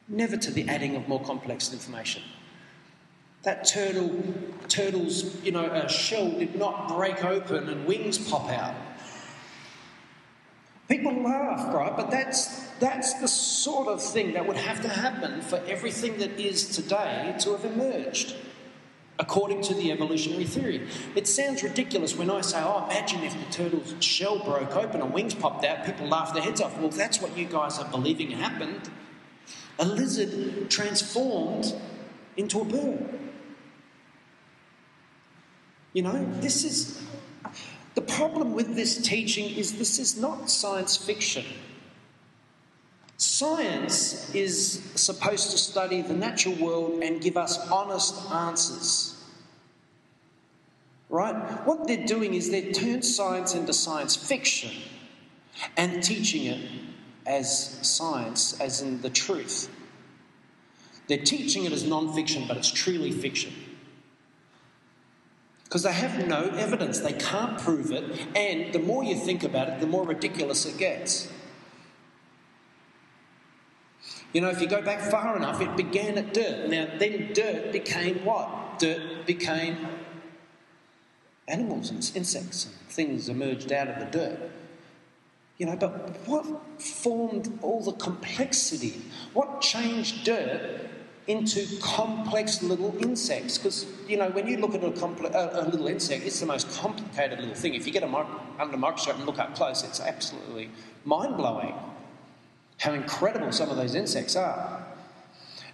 Never 0.07 0.37
to 0.37 0.51
the 0.51 0.67
adding 0.69 0.95
of 0.95 1.07
more 1.07 1.21
complex 1.21 1.73
information. 1.73 2.23
That 3.43 3.65
turtle, 3.65 4.23
turtle's, 4.67 5.41
you 5.43 5.51
know, 5.51 5.65
uh, 5.65 5.87
shell 5.87 6.31
did 6.31 6.55
not 6.55 6.89
break 6.89 7.23
open 7.23 7.69
and 7.69 7.85
wings 7.85 8.17
pop 8.17 8.49
out. 8.49 8.75
People 10.87 11.21
laugh, 11.21 11.73
right? 11.73 11.95
But 11.95 12.11
that's, 12.11 12.66
that's 12.79 13.13
the 13.15 13.27
sort 13.27 13.87
of 13.87 14.01
thing 14.01 14.33
that 14.33 14.45
would 14.45 14.57
have 14.57 14.81
to 14.81 14.89
happen 14.89 15.41
for 15.41 15.57
everything 15.67 16.17
that 16.17 16.39
is 16.39 16.75
today 16.75 17.35
to 17.39 17.51
have 17.51 17.65
emerged, 17.65 18.35
according 19.19 19.61
to 19.63 19.73
the 19.73 19.91
evolutionary 19.91 20.45
theory. 20.45 20.87
It 21.15 21.27
sounds 21.27 21.63
ridiculous 21.63 22.15
when 22.15 22.29
I 22.29 22.41
say, 22.41 22.61
oh, 22.61 22.85
imagine 22.85 23.23
if 23.23 23.33
the 23.33 23.51
turtle's 23.51 23.95
shell 24.03 24.39
broke 24.39 24.75
open 24.75 25.01
and 25.01 25.13
wings 25.13 25.33
popped 25.33 25.65
out, 25.65 25.85
people 25.85 26.07
laugh 26.07 26.33
their 26.33 26.43
heads 26.43 26.61
off. 26.61 26.77
Well, 26.79 26.89
that's 26.89 27.21
what 27.21 27.37
you 27.37 27.45
guys 27.45 27.79
are 27.79 27.89
believing 27.89 28.31
happened. 28.31 28.89
A 29.79 29.85
lizard 29.85 30.69
transformed 30.69 31.73
into 32.35 32.61
a 32.61 32.65
bird. 32.65 33.19
You 35.93 36.03
know, 36.03 36.25
this 36.41 36.63
is 36.63 37.03
the 37.95 38.01
problem 38.01 38.53
with 38.53 38.75
this 38.75 39.01
teaching 39.01 39.49
is 39.55 39.79
this 39.79 39.97
is 39.97 40.19
not 40.21 40.51
science 40.51 40.95
fiction. 40.95 41.43
Science 43.37 44.33
is 44.33 44.81
supposed 44.95 45.51
to 45.51 45.59
study 45.59 46.01
the 46.01 46.15
natural 46.15 46.55
world 46.55 47.03
and 47.03 47.21
give 47.21 47.37
us 47.37 47.59
honest 47.69 48.31
answers. 48.31 49.23
Right? 51.07 51.35
What 51.67 51.85
they're 51.87 52.07
doing 52.07 52.33
is 52.33 52.49
they've 52.49 52.73
turned 52.73 53.05
science 53.05 53.53
into 53.53 53.73
science 53.73 54.15
fiction 54.15 54.71
and 55.77 56.01
teaching 56.01 56.45
it 56.45 56.67
as 57.27 57.77
science, 57.87 58.59
as 58.59 58.81
in 58.81 59.03
the 59.03 59.11
truth. 59.11 59.69
They're 61.07 61.19
teaching 61.19 61.65
it 61.65 61.71
as 61.71 61.83
non 61.85 62.13
fiction, 62.13 62.45
but 62.47 62.57
it's 62.57 62.71
truly 62.71 63.11
fiction 63.11 63.53
because 65.65 65.83
they 65.83 65.93
have 65.93 66.27
no 66.27 66.41
evidence. 66.57 67.01
They 67.01 67.13
can't 67.13 67.59
prove 67.59 67.91
it, 67.91 68.03
and 68.35 68.73
the 68.73 68.79
more 68.79 69.03
you 69.03 69.13
think 69.13 69.43
about 69.43 69.69
it, 69.69 69.79
the 69.79 69.85
more 69.85 70.07
ridiculous 70.07 70.65
it 70.65 70.79
gets. 70.79 71.31
You 74.37 74.41
know, 74.41 74.49
if 74.49 74.61
you 74.61 74.67
go 74.67 74.83
back 74.83 74.99
far 74.99 75.35
enough, 75.35 75.61
it 75.61 75.75
began 75.75 76.15
at 76.15 76.31
dirt. 76.31 76.69
Now, 76.69 76.87
then 76.99 77.33
dirt 77.33 77.71
became 77.71 78.23
what? 78.23 78.77
Dirt 78.77 79.25
became 79.25 79.75
animals 81.47 81.89
and 81.89 82.11
insects 82.13 82.65
and 82.65 82.75
things 82.87 83.29
emerged 83.29 83.71
out 83.71 83.87
of 83.87 83.97
the 83.97 84.05
dirt. 84.05 84.51
You 85.57 85.65
know, 85.65 85.75
but 85.75 86.15
what 86.27 86.45
formed 86.79 87.57
all 87.63 87.81
the 87.81 87.93
complexity? 87.93 89.01
What 89.33 89.59
changed 89.61 90.23
dirt 90.23 90.87
into 91.25 91.65
complex 91.81 92.61
little 92.61 92.95
insects. 92.99 93.57
Because, 93.57 93.87
you 94.07 94.17
know, 94.17 94.29
when 94.29 94.45
you 94.45 94.57
look 94.57 94.75
at 94.75 94.83
a, 94.83 94.91
compl- 94.91 95.33
a, 95.33 95.63
a, 95.63 95.65
little 95.65 95.87
insect, 95.87 96.23
it's 96.23 96.39
the 96.39 96.45
most 96.45 96.71
complicated 96.77 97.39
little 97.39 97.55
thing. 97.55 97.73
If 97.73 97.87
you 97.87 97.91
get 97.91 98.03
it 98.03 98.13
under 98.13 98.75
a 98.75 98.77
microscope 98.77 99.15
and 99.15 99.25
look 99.25 99.39
up 99.39 99.55
close, 99.55 99.83
it's 99.83 99.99
absolutely 99.99 100.69
mind 101.05 101.37
blowing 101.37 101.73
how 102.77 102.93
incredible 102.93 103.51
some 103.51 103.69
of 103.69 103.77
those 103.77 103.95
insects 103.95 104.35
are. 104.35 104.85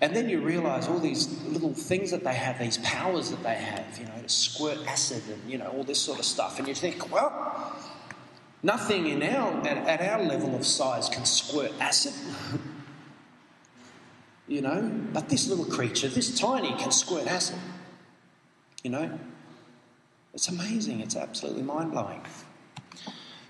And 0.02 0.16
then 0.16 0.28
you 0.28 0.42
realise 0.42 0.88
all 0.88 1.00
these 1.00 1.42
little 1.44 1.74
things 1.74 2.12
that 2.12 2.24
they 2.24 2.34
have, 2.34 2.60
these 2.60 2.78
powers 2.80 3.30
that 3.30 3.42
they 3.44 3.56
have, 3.56 3.98
you 3.98 4.06
know, 4.06 4.22
to 4.22 4.30
squirt 4.30 4.80
acid 4.88 5.24
and, 5.32 5.50
you 5.50 5.58
know, 5.58 5.68
all 5.68 5.84
this 5.84 6.00
sort 6.00 6.20
of 6.20 6.26
stuff. 6.26 6.60
And 6.60 6.68
you 6.68 6.76
think, 6.76 7.12
well, 7.12 7.74
nothing 8.62 9.08
in 9.08 9.24
our, 9.24 9.66
at, 9.66 9.78
at 10.02 10.02
our 10.02 10.24
level 10.24 10.56
of 10.56 10.66
size 10.66 11.08
can 11.08 11.24
squirt 11.24 11.72
acid. 11.80 12.14
you 14.48 14.62
know. 14.62 14.92
But 15.12 15.30
this 15.30 15.48
little 15.48 15.66
creature, 15.66 16.08
this 16.08 16.38
tiny, 16.38 16.74
can 16.78 16.92
squirt 16.92 17.28
acid, 17.28 17.58
you 18.84 18.90
know. 18.90 19.20
It's 20.34 20.48
amazing, 20.48 21.00
it's 21.00 21.16
absolutely 21.16 21.64
mind 21.64 21.92
blowing. 21.92 22.22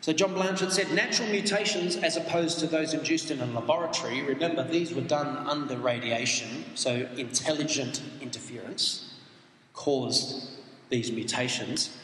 So 0.04 0.12
John 0.12 0.34
Blanchard 0.34 0.74
said 0.74 0.92
natural 0.92 1.30
mutations 1.30 1.96
as 1.96 2.18
opposed 2.18 2.60
to 2.60 2.68
those 2.68 2.94
induced 2.94 3.32
in 3.32 3.40
a 3.40 3.46
laboratory, 3.46 4.22
remember 4.22 4.62
these 4.62 4.94
were 4.94 5.00
done 5.00 5.48
under 5.48 5.78
radiation, 5.78 6.66
so 6.76 7.08
intelligent 7.16 8.02
interference 8.20 9.14
caused 9.74 10.60
these 10.90 11.10
mutations. 11.10 11.96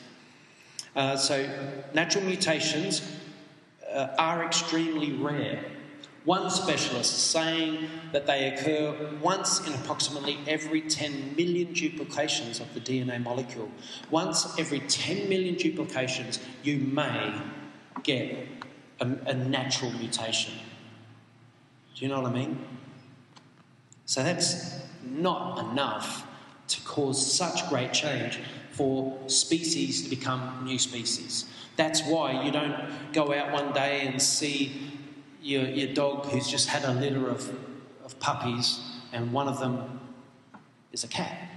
Uh, 0.95 1.17
so 1.17 1.45
natural 1.93 2.23
mutations 2.23 3.01
uh, 3.93 4.07
are 4.17 4.45
extremely 4.45 5.12
rare. 5.12 5.62
One 6.23 6.49
specialist 6.49 7.13
is 7.13 7.21
saying 7.21 7.89
that 8.13 8.25
they 8.25 8.47
occur 8.47 9.12
once 9.21 9.67
in 9.67 9.73
approximately 9.73 10.39
every 10.47 10.79
10 10.79 11.35
million 11.35 11.73
duplications 11.73 12.62
of 12.62 12.73
the 12.73 12.79
DNA 12.79 13.21
molecule. 13.21 13.69
Once 14.09 14.57
every 14.57 14.79
10 14.79 15.27
million 15.27 15.55
duplications, 15.55 16.39
you 16.63 16.77
may 16.77 17.33
get 18.03 18.47
a, 18.99 19.05
a 19.25 19.33
natural 19.33 19.91
mutation. 19.91 20.53
Do 21.95 22.05
you 22.05 22.09
know 22.09 22.21
what 22.21 22.31
I 22.31 22.33
mean? 22.33 22.59
So 24.05 24.23
that's 24.23 24.79
not 25.03 25.71
enough 25.71 26.25
to 26.67 26.81
cause 26.81 27.33
such 27.33 27.67
great 27.69 27.93
change 27.93 28.39
for 28.71 29.17
species 29.27 30.03
to 30.03 30.09
become 30.09 30.62
new 30.63 30.79
species. 30.79 31.45
That's 31.75 32.01
why 32.03 32.43
you 32.43 32.51
don't 32.51 32.75
go 33.13 33.33
out 33.33 33.51
one 33.51 33.73
day 33.73 34.07
and 34.07 34.21
see 34.21 34.93
your, 35.41 35.63
your 35.63 35.93
dog 35.93 36.25
who's 36.27 36.47
just 36.47 36.69
had 36.69 36.83
a 36.83 36.93
litter 36.93 37.29
of, 37.29 37.53
of 38.05 38.19
puppies 38.19 38.79
and 39.12 39.31
one 39.31 39.47
of 39.47 39.59
them 39.59 39.99
is 40.91 41.03
a 41.03 41.07
cat. 41.07 41.49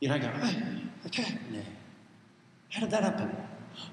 You 0.00 0.08
don't 0.08 0.20
go, 0.20 0.30
oh, 0.42 0.54
a 1.04 1.08
cat. 1.08 1.32
Yeah. 1.50 1.60
How 2.70 2.80
did 2.80 2.90
that 2.90 3.02
happen? 3.02 3.34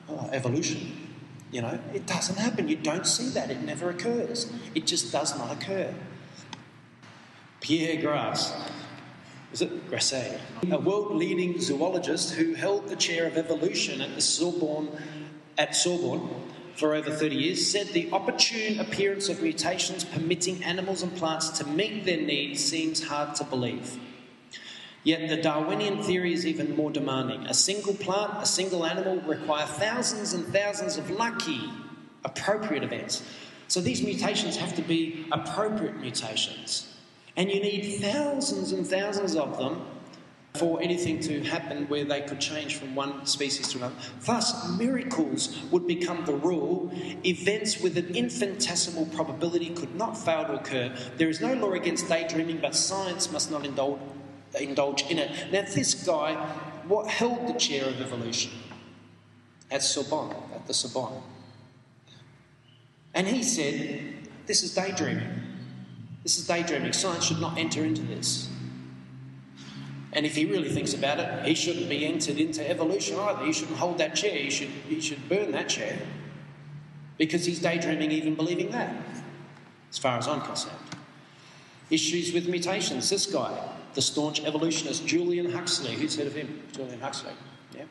Oh, 0.09 0.29
evolution. 0.31 1.09
You 1.51 1.61
know, 1.61 1.79
it 1.93 2.07
doesn't 2.07 2.37
happen. 2.37 2.67
You 2.67 2.77
don't 2.77 3.05
see 3.05 3.29
that. 3.29 3.51
It 3.51 3.61
never 3.61 3.89
occurs. 3.89 4.51
It 4.73 4.87
just 4.87 5.11
does 5.11 5.37
not 5.37 5.51
occur. 5.51 5.93
Pierre 7.61 8.01
Grass, 8.01 8.53
is 9.53 9.61
it 9.61 9.89
Grasset? 9.89 10.39
A 10.69 10.79
world 10.79 11.15
leading 11.15 11.61
zoologist 11.61 12.33
who 12.33 12.55
held 12.55 12.89
the 12.89 12.95
chair 12.95 13.27
of 13.27 13.37
evolution 13.37 14.01
at 14.01 14.15
the 14.15 14.21
Sorbonne, 14.21 14.89
at 15.57 15.75
Sorbonne 15.75 16.27
for 16.75 16.95
over 16.95 17.11
30 17.11 17.35
years, 17.35 17.65
said 17.65 17.87
the 17.89 18.11
opportune 18.11 18.79
appearance 18.79 19.29
of 19.29 19.43
mutations 19.43 20.03
permitting 20.03 20.63
animals 20.63 21.03
and 21.03 21.15
plants 21.15 21.49
to 21.59 21.67
meet 21.67 22.03
their 22.03 22.19
needs 22.19 22.61
seems 22.61 23.03
hard 23.03 23.35
to 23.35 23.43
believe. 23.43 23.97
Yet 25.03 25.29
the 25.29 25.37
Darwinian 25.37 26.01
theory 26.01 26.33
is 26.33 26.45
even 26.45 26.75
more 26.75 26.89
demanding. 26.89 27.45
A 27.47 27.53
single 27.53 27.93
plant, 27.93 28.41
a 28.41 28.45
single 28.45 28.85
animal 28.85 29.17
require 29.21 29.65
thousands 29.65 30.33
and 30.33 30.45
thousands 30.47 30.97
of 30.97 31.09
lucky, 31.09 31.69
appropriate 32.23 32.83
events. 32.83 33.21
So 33.67 33.81
these 33.81 34.01
mutations 34.01 34.55
have 34.57 34.75
to 34.75 34.81
be 34.81 35.25
appropriate 35.31 35.97
mutations. 35.97 36.95
And 37.35 37.51
you 37.51 37.59
need 37.59 37.99
thousands 37.99 38.71
and 38.71 38.87
thousands 38.87 39.35
of 39.35 39.57
them 39.57 39.85
for 40.53 40.79
anything 40.81 41.19
to 41.19 41.41
happen 41.43 41.87
where 41.87 42.05
they 42.05 42.21
could 42.21 42.39
change 42.39 42.75
from 42.75 42.93
one 42.93 43.25
species 43.25 43.67
to 43.69 43.79
another. 43.79 43.95
Thus, 44.21 44.77
miracles 44.77 45.57
would 45.71 45.87
become 45.87 46.25
the 46.25 46.33
rule. 46.33 46.91
Events 47.25 47.81
with 47.81 47.97
an 47.97 48.15
infinitesimal 48.15 49.07
probability 49.07 49.71
could 49.71 49.95
not 49.95 50.15
fail 50.15 50.45
to 50.45 50.53
occur. 50.53 50.95
There 51.17 51.27
is 51.27 51.41
no 51.41 51.55
law 51.55 51.71
against 51.71 52.07
daydreaming, 52.07 52.59
but 52.61 52.75
science 52.75 53.31
must 53.31 53.49
not 53.49 53.65
indulge 53.65 53.99
indulge 54.61 55.03
in 55.03 55.19
it. 55.19 55.51
Now, 55.51 55.61
this 55.61 55.93
guy, 56.05 56.35
what 56.87 57.07
held 57.07 57.47
the 57.47 57.53
chair 57.53 57.85
of 57.85 57.99
evolution 58.01 58.51
at 59.71 59.81
Sorbonne, 59.81 60.35
at 60.53 60.67
the 60.67 60.73
Sorbonne, 60.73 61.21
and 63.13 63.27
he 63.27 63.43
said, 63.43 64.27
"This 64.45 64.63
is 64.63 64.73
daydreaming. 64.73 65.41
This 66.23 66.37
is 66.37 66.47
daydreaming. 66.47 66.93
Science 66.93 67.25
should 67.25 67.41
not 67.41 67.57
enter 67.57 67.83
into 67.83 68.01
this." 68.01 68.49
And 70.15 70.27
if 70.27 70.35
he 70.35 70.45
really 70.45 70.69
thinks 70.69 70.93
about 70.93 71.19
it, 71.19 71.45
he 71.45 71.55
shouldn't 71.55 71.89
be 71.89 72.05
entered 72.05 72.37
into 72.37 72.67
evolution 72.69 73.17
either. 73.17 73.45
He 73.45 73.51
shouldn't 73.51 73.79
hold 73.79 73.97
that 73.97 74.15
chair. 74.15 74.37
He 74.37 74.51
should, 74.51 74.69
he 74.87 75.01
should 75.01 75.27
burn 75.27 75.51
that 75.53 75.69
chair 75.69 75.97
because 77.17 77.45
he's 77.45 77.59
daydreaming, 77.59 78.11
even 78.11 78.35
believing 78.35 78.69
that, 78.71 78.93
as 79.89 79.97
far 79.97 80.19
as 80.19 80.27
I'm 80.27 80.41
concerned. 80.41 80.77
Issues 81.93 82.33
with 82.33 82.49
mutations. 82.49 83.07
This 83.07 83.27
guy, 83.27 83.55
the 83.93 84.01
staunch 84.01 84.43
evolutionist 84.43 85.05
Julian 85.05 85.51
Huxley. 85.51 85.93
Who's 85.93 86.15
heard 86.15 86.25
of 86.25 86.33
him? 86.33 86.63
Julian 86.71 86.99
Huxley. 86.99 87.33
Yeah. 87.75 87.83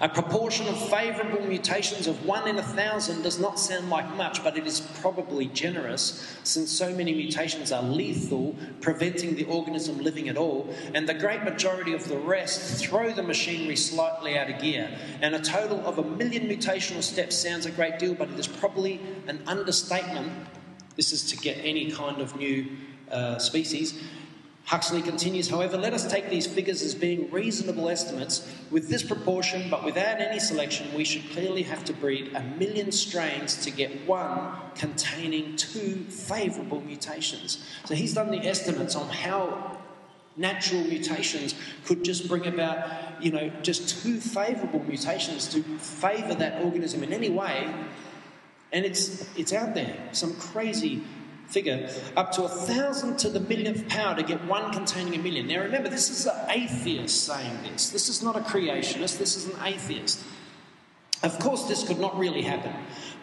A 0.00 0.08
proportion 0.08 0.66
of 0.66 0.76
favourable 0.90 1.46
mutations 1.46 2.08
of 2.08 2.26
one 2.26 2.48
in 2.48 2.58
a 2.58 2.64
thousand 2.64 3.22
does 3.22 3.38
not 3.38 3.60
sound 3.60 3.88
like 3.88 4.12
much, 4.16 4.42
but 4.42 4.58
it 4.58 4.66
is 4.66 4.80
probably 5.00 5.46
generous 5.46 6.36
since 6.42 6.72
so 6.72 6.92
many 6.92 7.14
mutations 7.14 7.70
are 7.70 7.84
lethal, 7.84 8.56
preventing 8.80 9.36
the 9.36 9.44
organism 9.44 10.02
living 10.02 10.28
at 10.28 10.36
all, 10.36 10.68
and 10.92 11.08
the 11.08 11.14
great 11.14 11.44
majority 11.44 11.94
of 11.94 12.08
the 12.08 12.18
rest 12.18 12.84
throw 12.84 13.12
the 13.12 13.22
machinery 13.22 13.76
slightly 13.76 14.36
out 14.36 14.50
of 14.50 14.60
gear. 14.60 14.90
And 15.22 15.36
a 15.36 15.40
total 15.40 15.86
of 15.86 15.98
a 15.98 16.02
million 16.02 16.48
mutational 16.48 17.04
steps 17.04 17.36
sounds 17.36 17.64
a 17.64 17.70
great 17.70 18.00
deal, 18.00 18.14
but 18.14 18.28
it 18.28 18.40
is 18.40 18.48
probably 18.48 19.00
an 19.28 19.40
understatement. 19.46 20.32
This 20.96 21.12
is 21.12 21.30
to 21.30 21.36
get 21.36 21.58
any 21.62 21.90
kind 21.90 22.20
of 22.20 22.36
new 22.36 22.66
uh, 23.10 23.38
species 23.38 24.02
Huxley 24.66 25.00
continues, 25.00 25.48
however, 25.48 25.76
let 25.76 25.94
us 25.94 26.10
take 26.10 26.28
these 26.28 26.44
figures 26.44 26.82
as 26.82 26.92
being 26.92 27.30
reasonable 27.30 27.88
estimates. 27.88 28.52
With 28.72 28.88
this 28.88 29.00
proportion, 29.00 29.70
but 29.70 29.84
without 29.84 30.20
any 30.20 30.40
selection, 30.40 30.92
we 30.92 31.04
should 31.04 31.30
clearly 31.30 31.62
have 31.62 31.84
to 31.84 31.92
breed 31.92 32.34
a 32.34 32.42
million 32.58 32.90
strains 32.90 33.64
to 33.64 33.70
get 33.70 34.08
one 34.08 34.56
containing 34.74 35.54
two 35.54 36.04
favourable 36.08 36.80
mutations. 36.80 37.64
So 37.84 37.94
he's 37.94 38.14
done 38.14 38.32
the 38.32 38.44
estimates 38.44 38.96
on 38.96 39.08
how 39.08 39.78
natural 40.36 40.82
mutations 40.82 41.54
could 41.84 42.02
just 42.02 42.26
bring 42.26 42.48
about, 42.48 43.22
you 43.22 43.30
know, 43.30 43.48
just 43.62 44.02
two 44.02 44.18
favourable 44.18 44.82
mutations 44.82 45.46
to 45.50 45.62
favour 45.78 46.34
that 46.34 46.60
organism 46.64 47.04
in 47.04 47.12
any 47.12 47.30
way. 47.30 47.72
And 48.76 48.84
it's, 48.84 49.26
it's 49.38 49.54
out 49.54 49.74
there, 49.74 49.96
some 50.12 50.34
crazy 50.34 51.02
figure, 51.48 51.88
up 52.14 52.30
to 52.32 52.44
a 52.44 52.48
thousand 52.48 53.16
to 53.20 53.30
the 53.30 53.40
millionth 53.40 53.88
power 53.88 54.14
to 54.14 54.22
get 54.22 54.44
one 54.44 54.70
containing 54.70 55.14
a 55.14 55.18
million. 55.18 55.46
Now 55.46 55.62
remember, 55.62 55.88
this 55.88 56.10
is 56.10 56.26
an 56.26 56.50
atheist 56.50 57.24
saying 57.24 57.62
this. 57.62 57.88
This 57.88 58.10
is 58.10 58.22
not 58.22 58.36
a 58.36 58.40
creationist, 58.40 59.16
this 59.16 59.34
is 59.34 59.46
an 59.46 59.58
atheist. 59.64 60.22
Of 61.22 61.38
course, 61.38 61.64
this 61.64 61.88
could 61.88 61.98
not 61.98 62.18
really 62.18 62.42
happen, 62.42 62.74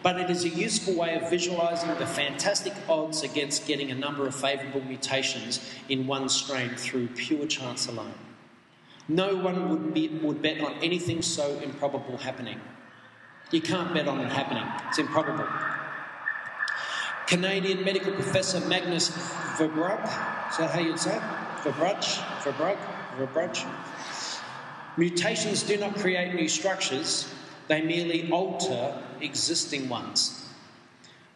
but 0.02 0.20
it 0.20 0.28
is 0.28 0.42
a 0.42 0.48
useful 0.48 0.96
way 0.96 1.14
of 1.14 1.30
visualizing 1.30 1.90
the 2.00 2.06
fantastic 2.06 2.72
odds 2.88 3.22
against 3.22 3.64
getting 3.64 3.92
a 3.92 3.94
number 3.94 4.26
of 4.26 4.34
favorable 4.34 4.80
mutations 4.80 5.60
in 5.88 6.08
one 6.08 6.28
strain 6.28 6.70
through 6.70 7.06
pure 7.14 7.46
chance 7.46 7.86
alone. 7.86 8.14
No 9.06 9.36
one 9.36 9.68
would, 9.68 9.94
be, 9.94 10.08
would 10.08 10.42
bet 10.42 10.60
on 10.60 10.72
anything 10.82 11.22
so 11.22 11.60
improbable 11.60 12.16
happening. 12.16 12.60
You 13.54 13.60
can't 13.60 13.94
bet 13.94 14.08
on 14.08 14.18
it 14.18 14.32
happening, 14.32 14.64
it's 14.88 14.98
improbable. 14.98 15.46
Canadian 17.28 17.84
medical 17.84 18.12
professor 18.12 18.58
Magnus 18.66 19.10
Verbrugge, 19.56 20.02
is 20.50 20.56
that 20.56 20.72
how 20.72 20.80
you'd 20.80 20.98
say 20.98 21.14
it? 21.14 21.22
Verbrugge? 21.62 22.16
Verbrugge? 22.42 22.76
Verbrugge? 23.16 23.64
Mutations 24.96 25.62
do 25.62 25.76
not 25.76 25.94
create 25.94 26.34
new 26.34 26.48
structures, 26.48 27.32
they 27.68 27.80
merely 27.80 28.28
alter 28.32 29.00
existing 29.20 29.88
ones. 29.88 30.48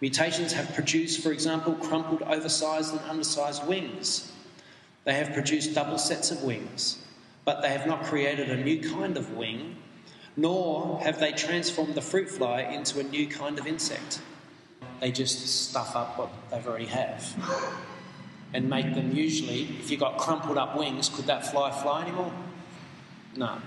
Mutations 0.00 0.52
have 0.52 0.74
produced, 0.74 1.22
for 1.22 1.30
example, 1.30 1.74
crumpled, 1.74 2.22
oversized, 2.22 2.94
and 2.94 3.00
undersized 3.02 3.64
wings. 3.68 4.32
They 5.04 5.14
have 5.14 5.34
produced 5.34 5.72
double 5.72 5.98
sets 5.98 6.32
of 6.32 6.42
wings, 6.42 6.98
but 7.44 7.62
they 7.62 7.68
have 7.68 7.86
not 7.86 8.02
created 8.02 8.50
a 8.50 8.56
new 8.56 8.80
kind 8.90 9.16
of 9.16 9.36
wing, 9.36 9.76
nor 10.38 10.98
have 11.00 11.20
they 11.20 11.32
transformed 11.32 11.94
the 11.94 12.00
fruit 12.00 12.30
fly 12.30 12.62
into 12.62 12.98
a 12.98 13.02
new 13.02 13.26
kind 13.26 13.58
of 13.58 13.66
insect 13.66 14.20
they 15.00 15.12
just 15.12 15.46
stuff 15.46 15.94
up 15.94 16.18
what 16.18 16.30
they've 16.50 16.66
already 16.66 16.86
have 16.86 17.34
and 18.54 18.68
make 18.68 18.94
them 18.94 19.14
usually, 19.14 19.64
if 19.64 19.90
you've 19.90 20.00
got 20.00 20.18
crumpled 20.18 20.58
up 20.58 20.76
wings, 20.76 21.08
could 21.08 21.26
that 21.26 21.46
fly 21.46 21.70
fly 21.70 22.02
anymore? 22.02 22.32
No. 23.36 23.58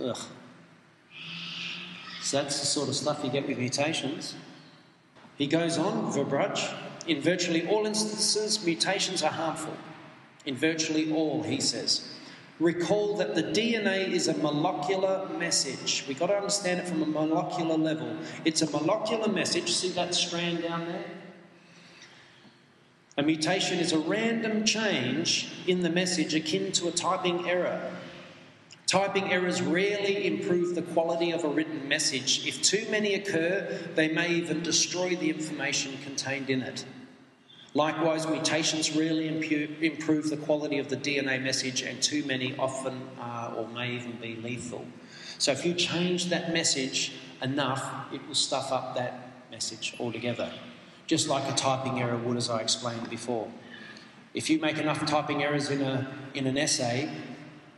Ugh. 0.00 0.18
So 2.22 2.42
that's 2.42 2.60
the 2.60 2.66
sort 2.66 2.88
of 2.88 2.96
stuff 2.96 3.22
you 3.24 3.30
get 3.30 3.46
with 3.46 3.58
mutations. 3.58 4.34
He 5.36 5.46
goes 5.46 5.78
on, 5.78 6.12
Verbrugge, 6.12 6.74
in 7.06 7.20
virtually 7.20 7.66
all 7.68 7.86
instances, 7.86 8.64
mutations 8.64 9.22
are 9.22 9.32
harmful. 9.32 9.76
In 10.44 10.56
virtually 10.56 11.12
all, 11.12 11.42
he 11.42 11.60
says. 11.60 12.08
Recall 12.58 13.16
that 13.18 13.34
the 13.34 13.42
DNA 13.42 14.10
is 14.12 14.28
a 14.28 14.34
molecular 14.38 15.28
message. 15.38 16.04
We've 16.08 16.18
got 16.18 16.28
to 16.28 16.36
understand 16.36 16.80
it 16.80 16.88
from 16.88 17.02
a 17.02 17.06
molecular 17.06 17.76
level. 17.76 18.16
It's 18.46 18.62
a 18.62 18.70
molecular 18.70 19.28
message. 19.28 19.70
See 19.72 19.90
that 19.90 20.14
strand 20.14 20.62
down 20.62 20.86
there? 20.86 21.04
A 23.18 23.22
mutation 23.22 23.78
is 23.78 23.92
a 23.92 23.98
random 23.98 24.64
change 24.64 25.52
in 25.66 25.82
the 25.82 25.90
message 25.90 26.34
akin 26.34 26.72
to 26.72 26.88
a 26.88 26.92
typing 26.92 27.48
error. 27.48 27.90
Typing 28.86 29.32
errors 29.32 29.60
rarely 29.60 30.26
improve 30.26 30.74
the 30.74 30.82
quality 30.82 31.32
of 31.32 31.44
a 31.44 31.48
written 31.48 31.88
message. 31.88 32.46
If 32.46 32.62
too 32.62 32.86
many 32.90 33.14
occur, 33.14 33.90
they 33.94 34.08
may 34.08 34.30
even 34.30 34.62
destroy 34.62 35.16
the 35.16 35.28
information 35.28 35.98
contained 36.04 36.48
in 36.48 36.62
it. 36.62 36.84
Likewise, 37.76 38.26
mutations 38.26 38.96
rarely 38.96 39.28
improve 39.28 40.30
the 40.30 40.38
quality 40.38 40.78
of 40.78 40.88
the 40.88 40.96
DNA 40.96 41.42
message, 41.42 41.82
and 41.82 42.02
too 42.02 42.24
many 42.24 42.56
often 42.56 43.02
are 43.20 43.52
or 43.52 43.68
may 43.68 43.92
even 43.92 44.12
be 44.12 44.34
lethal. 44.36 44.86
So, 45.36 45.52
if 45.52 45.66
you 45.66 45.74
change 45.74 46.30
that 46.30 46.54
message 46.54 47.12
enough, 47.42 48.10
it 48.14 48.26
will 48.26 48.34
stuff 48.34 48.72
up 48.72 48.94
that 48.94 49.44
message 49.50 49.94
altogether, 50.00 50.50
just 51.06 51.28
like 51.28 51.52
a 51.52 51.54
typing 51.54 52.00
error 52.00 52.16
would, 52.16 52.38
as 52.38 52.48
I 52.48 52.60
explained 52.60 53.10
before. 53.10 53.52
If 54.32 54.48
you 54.48 54.58
make 54.58 54.78
enough 54.78 55.04
typing 55.04 55.42
errors 55.42 55.68
in, 55.68 55.82
a, 55.82 56.10
in 56.32 56.46
an 56.46 56.56
essay, 56.56 57.10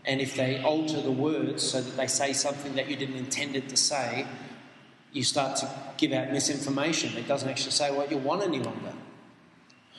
and 0.05 0.21
if 0.21 0.37
they 0.37 0.63
alter 0.63 1.01
the 1.01 1.11
words 1.11 1.69
so 1.69 1.81
that 1.81 1.97
they 1.97 2.07
say 2.07 2.33
something 2.33 2.77
that 2.77 2.89
you 2.89 2.95
didn't 2.95 3.17
intend 3.17 3.57
it 3.57 3.69
to 3.71 3.77
say, 3.77 4.29
you 5.13 5.25
start 5.25 5.57
to 5.57 5.69
give 5.97 6.13
out 6.13 6.31
misinformation. 6.31 7.17
It 7.17 7.27
doesn't 7.27 7.49
actually 7.49 7.73
say 7.73 7.91
what 7.91 8.13
you 8.13 8.19
want 8.19 8.45
any 8.45 8.61
longer. 8.61 8.93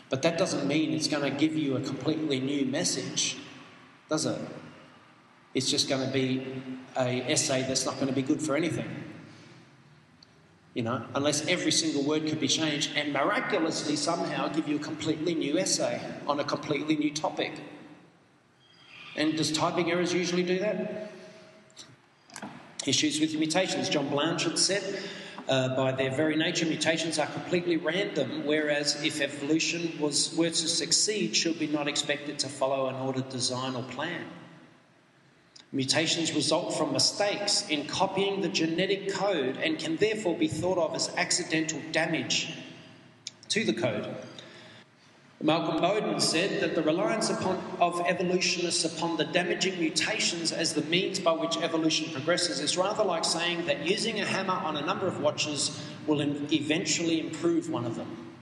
But 0.10 0.24
that 0.24 0.38
doesn't 0.38 0.68
mean 0.68 0.94
it's 0.94 1.08
going 1.08 1.24
to 1.24 1.38
give 1.38 1.56
you 1.56 1.76
a 1.78 1.82
completely 1.82 2.40
new 2.40 2.66
message, 2.66 3.38
does 4.10 4.26
it? 4.26 4.40
It's 5.54 5.70
just 5.70 5.88
going 5.90 6.06
to 6.06 6.12
be 6.12 6.62
a 6.98 7.22
essay 7.32 7.64
that's 7.64 7.86
not 7.86 7.96
going 7.96 8.08
to 8.08 8.14
be 8.14 8.22
good 8.22 8.42
for 8.42 8.56
anything. 8.56 8.90
You 10.74 10.84
know, 10.84 11.04
unless 11.16 11.48
every 11.48 11.72
single 11.72 12.04
word 12.04 12.28
could 12.28 12.40
be 12.40 12.48
changed 12.48 12.92
and 12.96 13.12
miraculously 13.12 13.96
somehow 13.96 14.48
give 14.48 14.68
you 14.68 14.76
a 14.76 14.80
completely 14.80 15.34
new 15.34 15.58
essay 15.58 16.00
on 16.28 16.40
a 16.40 16.44
completely 16.44 16.96
new 16.96 17.12
topic. 17.12 17.52
And 19.16 19.36
does 19.36 19.52
typing 19.52 19.92
errors 19.92 20.14
usually 20.14 20.44
do 20.44 20.60
that? 20.60 21.12
Issues 22.86 23.20
with 23.20 23.36
mutations. 23.36 23.90
John 23.90 24.08
Blanchard 24.10 24.58
said, 24.58 25.04
uh, 25.50 25.76
by 25.76 25.92
their 25.92 26.12
very 26.12 26.36
nature, 26.36 26.66
mutations 26.66 27.18
are 27.18 27.28
completely 27.28 27.76
random, 27.76 28.46
whereas 28.46 29.04
if 29.04 29.20
evolution 29.20 29.92
was, 30.00 30.34
were 30.36 30.50
to 30.50 30.68
succeed, 30.68 31.36
should 31.36 31.58
be 31.58 31.68
not 31.68 31.88
expected 31.88 32.38
to 32.40 32.48
follow 32.48 32.88
an 32.88 32.96
ordered 32.96 33.30
design 33.30 33.76
or 33.76 33.84
plan. 33.84 34.26
Mutations 35.72 36.34
result 36.34 36.76
from 36.78 36.94
mistakes 36.94 37.68
in 37.70 37.86
copying 37.86 38.42
the 38.42 38.50
genetic 38.50 39.12
code 39.14 39.58
and 39.58 39.78
can 39.78 39.98
therefore 39.98 40.38
be 40.38 40.48
thought 40.48 40.78
of 40.78 40.96
as 40.96 41.14
accidental 41.16 41.82
damage 41.92 42.54
to 43.50 43.64
the 43.64 43.74
code. 43.74 44.16
Malcolm 45.42 45.78
Bowden 45.78 46.20
said 46.20 46.62
that 46.62 46.76
the 46.76 46.84
reliance 46.84 47.30
upon, 47.30 47.64
of 47.80 48.02
evolutionists 48.06 48.84
upon 48.84 49.16
the 49.16 49.24
damaging 49.24 49.80
mutations 49.80 50.52
as 50.52 50.74
the 50.74 50.82
means 50.84 51.18
by 51.18 51.32
which 51.32 51.56
evolution 51.58 52.12
progresses 52.12 52.60
is 52.60 52.78
rather 52.78 53.06
like 53.06 53.24
saying 53.24 53.66
that 53.66 53.88
using 53.88 54.20
a 54.20 54.26
hammer 54.26 54.54
on 54.54 54.76
a 54.76 54.86
number 54.86 55.08
of 55.08 55.22
watches 55.22 55.82
will 56.08 56.20
eventually 56.20 57.22
improve 57.22 57.70
one 57.70 57.86
of 57.86 57.96
them. 57.96 58.34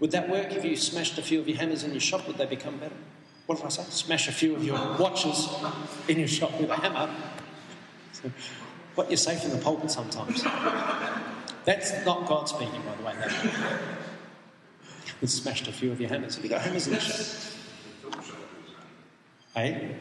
Would 0.00 0.10
that 0.10 0.28
work 0.28 0.52
if 0.52 0.62
you 0.62 0.76
smashed 0.76 1.16
a 1.16 1.22
few 1.22 1.40
of 1.40 1.48
your 1.48 1.56
hammers 1.56 1.84
in 1.84 1.92
your 1.92 2.00
shop? 2.00 2.26
Would 2.26 2.36
they 2.36 2.46
become 2.46 2.76
better? 2.76 2.96
What 3.46 3.56
did 3.56 3.66
I 3.66 3.70
say? 3.70 3.84
Smash 3.84 4.28
a 4.28 4.32
few 4.32 4.54
of 4.54 4.62
your 4.62 4.98
watches 4.98 5.48
in 6.08 6.18
your 6.18 6.28
shop 6.28 6.60
with 6.60 6.68
a 6.68 6.76
hammer. 6.76 7.14
What 8.94 9.10
you 9.10 9.16
say 9.16 9.36
from 9.36 9.52
the 9.52 9.58
pulpit 9.58 9.90
sometimes. 9.90 10.42
That's 11.64 12.04
not 12.04 12.28
God 12.28 12.46
speaking, 12.46 12.82
by 12.82 12.94
the 12.96 13.02
way. 13.02 13.14
We 15.20 15.28
smashed 15.28 15.68
a 15.68 15.72
few 15.72 15.92
of 15.92 16.00
your 16.00 16.10
hammers. 16.10 16.34
Have 16.36 16.44
you 16.44 16.50
got 16.50 16.62
hammers 16.62 16.86
in 16.86 16.94
the 16.94 17.00
shop? 17.00 17.54
Hey? 19.54 19.96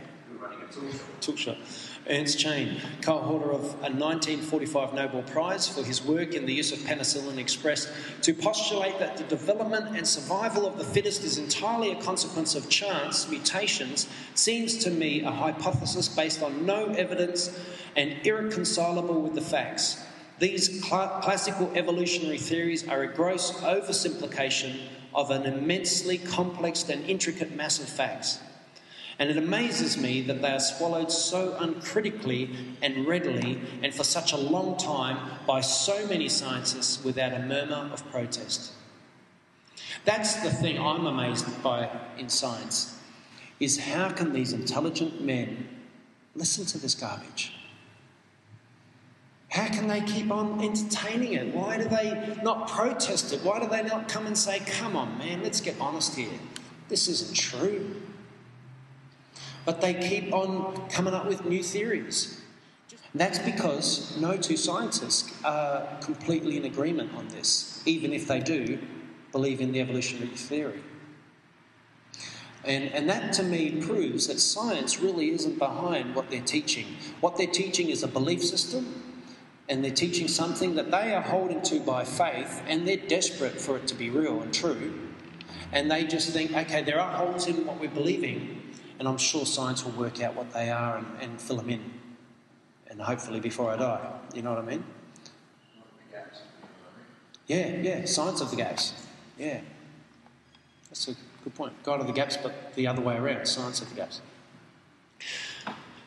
Tool 1.22 1.36
shop. 1.36 1.58
Ernst 2.10 2.38
Chain, 2.38 2.82
co 3.02 3.20
holder 3.20 3.52
of 3.52 3.64
a 3.76 3.94
1945 3.94 4.94
Nobel 4.94 5.22
Prize 5.24 5.70
for 5.70 5.84
his 5.84 6.04
work 6.04 6.34
in 6.34 6.46
the 6.46 6.54
use 6.54 6.74
of 6.74 6.80
penicillin, 6.80 7.38
expressed 7.38 7.90
to 8.24 8.34
postulate 8.34 9.00
that 9.00 9.16
the 9.16 9.24
development 9.24 9.96
and 9.96 10.06
survival 10.06 10.66
of 10.66 10.78
the 10.78 10.84
fittest 10.84 11.24
is 11.24 11.38
entirely 11.38 11.92
a 11.92 12.02
consequence 12.02 12.56
of 12.56 12.68
chance, 12.68 13.30
mutations, 13.30 14.10
seems 14.34 14.78
to 14.80 14.90
me 14.90 15.22
a 15.22 15.32
hypothesis 15.32 16.10
based 16.10 16.44
on 16.44 16.66
no 16.66 16.88
evidence 16.88 17.58
and 17.96 18.18
irreconcilable 18.26 19.22
with 19.22 19.36
the 19.36 19.42
facts. 19.42 20.04
These 20.40 20.84
cl- 20.84 21.20
classical 21.22 21.72
evolutionary 21.76 22.40
theories 22.40 22.86
are 22.88 23.04
a 23.04 23.08
gross 23.08 23.52
oversimplification 23.62 24.78
of 25.16 25.32
an 25.32 25.44
immensely 25.44 26.18
complex 26.18 26.88
and 26.90 27.04
intricate 27.06 27.56
mass 27.56 27.80
of 27.80 27.90
facts. 27.90 28.40
And 29.20 29.30
it 29.30 29.38
amazes 29.38 29.98
me 29.98 30.22
that 30.22 30.42
they 30.42 30.52
are 30.52 30.60
swallowed 30.60 31.12
so 31.12 31.56
uncritically 31.60 32.50
and 32.82 33.06
readily 33.06 33.62
and 33.84 33.94
for 33.94 34.04
such 34.04 34.34
a 34.34 34.38
long 34.38 34.78
time 34.78 35.18
by 35.46 35.62
so 35.62 36.08
many 36.08 36.30
scientists 36.30 37.04
without 37.04 37.34
a 37.34 37.40
murmur 37.40 37.90
of 37.94 38.10
protest. 38.12 38.74
That's 40.06 40.36
the 40.42 40.50
thing 40.50 40.80
I'm 40.80 41.06
amazed 41.06 41.64
by 41.64 41.90
in 42.18 42.30
science 42.30 43.00
is 43.60 43.80
how 43.80 44.10
can 44.10 44.34
these 44.34 44.52
intelligent 44.52 45.22
men 45.22 45.70
listen 46.36 46.66
to 46.66 46.78
this 46.78 46.96
garbage? 46.96 47.54
How 49.54 49.68
can 49.68 49.88
they 49.88 50.02
keep 50.02 50.32
on 50.32 50.64
entertaining 50.64 51.34
it? 51.34 51.54
Why 51.54 51.78
do 51.78 51.84
they 51.84 52.40
not 52.42 52.68
protest 52.68 53.32
it? 53.34 53.42
Why 53.42 53.60
do 53.60 53.68
they 53.68 53.84
not 53.84 54.10
come 54.10 54.26
and 54.26 54.36
say, 54.36 54.60
come 54.62 54.96
on, 54.96 55.16
man, 55.20 55.44
let's 55.44 55.62
get 55.62 55.76
honest 55.80 56.16
here? 56.16 56.40
This 56.90 57.08
isn't 57.08 57.36
true. 57.36 58.02
But 59.64 59.80
they 59.80 59.94
keep 59.94 60.34
on 60.34 60.90
coming 60.90 61.14
up 61.14 61.28
with 61.28 61.46
new 61.46 61.62
theories. 61.62 62.42
That's 63.14 63.38
because 63.38 64.18
no 64.18 64.38
two 64.38 64.58
scientists 64.58 65.32
are 65.46 65.88
completely 66.02 66.58
in 66.58 66.66
agreement 66.66 67.14
on 67.14 67.28
this, 67.28 67.84
even 67.86 68.12
if 68.12 68.28
they 68.28 68.40
do 68.40 68.80
believe 69.32 69.62
in 69.62 69.72
the 69.72 69.82
evolutionary 69.82 70.36
theory. 70.36 70.82
And, 72.66 72.86
and 72.86 73.08
that 73.08 73.34
to 73.34 73.44
me 73.44 73.84
proves 73.84 74.26
that 74.26 74.40
science 74.40 75.00
really 75.00 75.30
isn't 75.30 75.60
behind 75.60 76.16
what 76.16 76.32
they're 76.32 76.42
teaching. 76.42 76.88
What 77.20 77.38
they're 77.38 77.46
teaching 77.46 77.90
is 77.92 78.02
a 78.02 78.08
belief 78.08 78.44
system, 78.44 79.13
and 79.70 79.84
they're 79.84 79.92
teaching 79.92 80.28
something 80.28 80.76
that 80.76 80.92
they 80.92 81.14
are 81.14 81.22
holding 81.22 81.62
to 81.64 81.80
by 81.80 82.04
faith, 82.04 82.62
and 82.68 82.88
they're 82.88 82.98
desperate 82.98 83.60
for 83.60 83.78
it 83.78 83.88
to 83.88 83.96
be 83.96 84.10
real 84.10 84.42
and 84.42 84.54
true. 84.54 84.94
And 85.72 85.90
they 85.90 86.04
just 86.06 86.32
think, 86.32 86.54
okay, 86.54 86.84
there 86.84 87.00
are 87.00 87.12
holes 87.12 87.48
in 87.48 87.66
what 87.66 87.80
we're 87.80 87.90
believing, 87.90 88.62
and 89.00 89.08
I'm 89.08 89.18
sure 89.18 89.46
science 89.46 89.84
will 89.84 89.94
work 89.94 90.22
out 90.22 90.36
what 90.36 90.52
they 90.54 90.70
are 90.70 90.98
and, 90.98 91.08
and 91.22 91.42
fill 91.42 91.58
them 91.58 91.70
in. 91.70 91.82
And 92.88 93.02
hopefully 93.02 93.40
before 93.40 93.72
I 93.72 93.78
die. 93.78 94.12
You 94.36 94.44
know 94.44 94.54
what 94.54 94.64
I 94.64 94.68
mean? 94.68 94.84
Yeah, 97.48 97.68
yeah, 97.82 98.06
science 98.06 98.40
of 98.40 98.52
the 98.52 98.56
gaps. 98.56 98.94
Yeah. 99.38 99.62
That's 100.90 101.08
a 101.10 101.16
good 101.44 101.56
point. 101.56 101.74
God 101.84 102.00
of 102.00 102.08
the 102.08 102.14
gaps, 102.14 102.38
but 102.38 102.74
the 102.76 102.88
other 102.88 103.02
way 103.02 103.18
around, 103.18 103.46
science 103.48 103.82
of 103.82 103.90
the 103.90 103.96
gaps. 103.96 104.22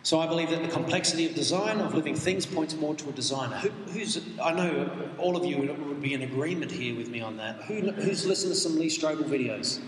So 0.07 0.21
I 0.21 0.29
believe 0.29 0.51
that 0.51 0.63
the 0.63 0.69
complexity 0.69 1.27
of 1.27 1.35
design 1.35 1.81
of 1.81 1.93
living 1.93 2.15
things 2.15 2.47
points 2.47 2.77
more 2.77 2.95
to 2.95 3.09
a 3.09 3.13
designer. 3.13 3.57
Who, 3.57 3.71
who's 3.91 4.21
I 4.41 4.53
know 4.53 4.89
all 5.19 5.37
of 5.37 5.45
you 5.45 5.59
would 5.59 6.01
be 6.01 6.15
in 6.15 6.23
agreement 6.23 6.71
here 6.71 6.95
with 6.95 7.09
me 7.09 7.21
on 7.21 7.39
that. 7.39 7.63
Who, 7.63 7.91
who's 7.91 8.25
listened 8.25 8.53
to 8.53 8.57
some 8.57 8.79
Lee 8.79 8.87
Strobel 8.87 9.25
videos? 9.25 9.81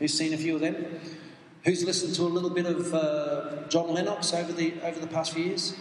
Who's 0.00 0.12
seen 0.12 0.34
a 0.34 0.36
few 0.36 0.56
of 0.56 0.60
them? 0.60 0.98
Who's 1.62 1.84
listened 1.84 2.16
to 2.16 2.22
a 2.22 2.24
little 2.24 2.50
bit 2.50 2.66
of 2.66 2.92
uh, 2.92 3.68
John 3.68 3.94
Lennox 3.94 4.34
over 4.34 4.52
the, 4.52 4.74
over 4.82 4.98
the 4.98 5.06
past 5.06 5.34
few 5.34 5.44
years? 5.44 5.76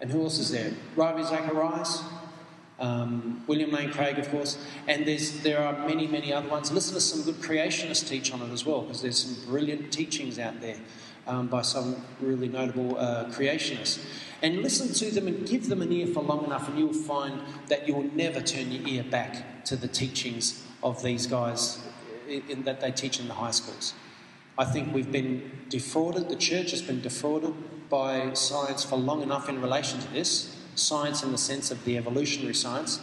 And 0.00 0.10
who 0.10 0.20
else 0.24 0.40
is 0.40 0.50
there? 0.50 0.72
Ravi 0.96 1.22
Zacharias, 1.22 2.02
um, 2.80 3.44
William 3.46 3.70
Lane 3.70 3.92
Craig, 3.92 4.18
of 4.18 4.28
course, 4.30 4.58
and 4.88 5.06
there's, 5.06 5.38
there 5.42 5.62
are 5.62 5.86
many, 5.86 6.08
many 6.08 6.32
other 6.32 6.48
ones. 6.48 6.72
Listen 6.72 6.94
to 6.94 7.00
some 7.00 7.22
good 7.22 7.40
creationists 7.40 8.08
teach 8.08 8.32
on 8.32 8.42
it 8.42 8.50
as 8.50 8.66
well, 8.66 8.82
because 8.82 9.02
there's 9.02 9.22
some 9.22 9.48
brilliant 9.48 9.92
teachings 9.92 10.40
out 10.40 10.60
there 10.60 10.78
um, 11.26 11.46
by 11.48 11.62
some 11.62 11.96
really 12.20 12.48
notable 12.48 12.96
uh, 12.98 13.24
creationists. 13.26 14.04
And 14.42 14.58
listen 14.58 14.92
to 14.92 15.10
them 15.10 15.26
and 15.26 15.46
give 15.46 15.68
them 15.68 15.80
an 15.80 15.92
ear 15.92 16.06
for 16.06 16.22
long 16.22 16.44
enough, 16.44 16.68
and 16.68 16.78
you'll 16.78 16.92
find 16.92 17.40
that 17.68 17.88
you'll 17.88 18.10
never 18.14 18.40
turn 18.40 18.70
your 18.70 18.86
ear 18.86 19.04
back 19.04 19.64
to 19.64 19.76
the 19.76 19.88
teachings 19.88 20.62
of 20.82 21.02
these 21.02 21.26
guys 21.26 21.82
in, 22.28 22.42
in 22.48 22.62
that 22.64 22.80
they 22.80 22.90
teach 22.90 23.18
in 23.18 23.28
the 23.28 23.34
high 23.34 23.50
schools. 23.50 23.94
I 24.56 24.64
think 24.64 24.94
we've 24.94 25.10
been 25.10 25.50
defrauded, 25.68 26.28
the 26.28 26.36
church 26.36 26.70
has 26.70 26.82
been 26.82 27.00
defrauded 27.00 27.54
by 27.88 28.34
science 28.34 28.84
for 28.84 28.96
long 28.96 29.22
enough 29.22 29.48
in 29.48 29.60
relation 29.60 29.98
to 30.00 30.12
this, 30.12 30.54
science 30.74 31.22
in 31.22 31.32
the 31.32 31.38
sense 31.38 31.70
of 31.70 31.84
the 31.84 31.96
evolutionary 31.96 32.54
science. 32.54 33.00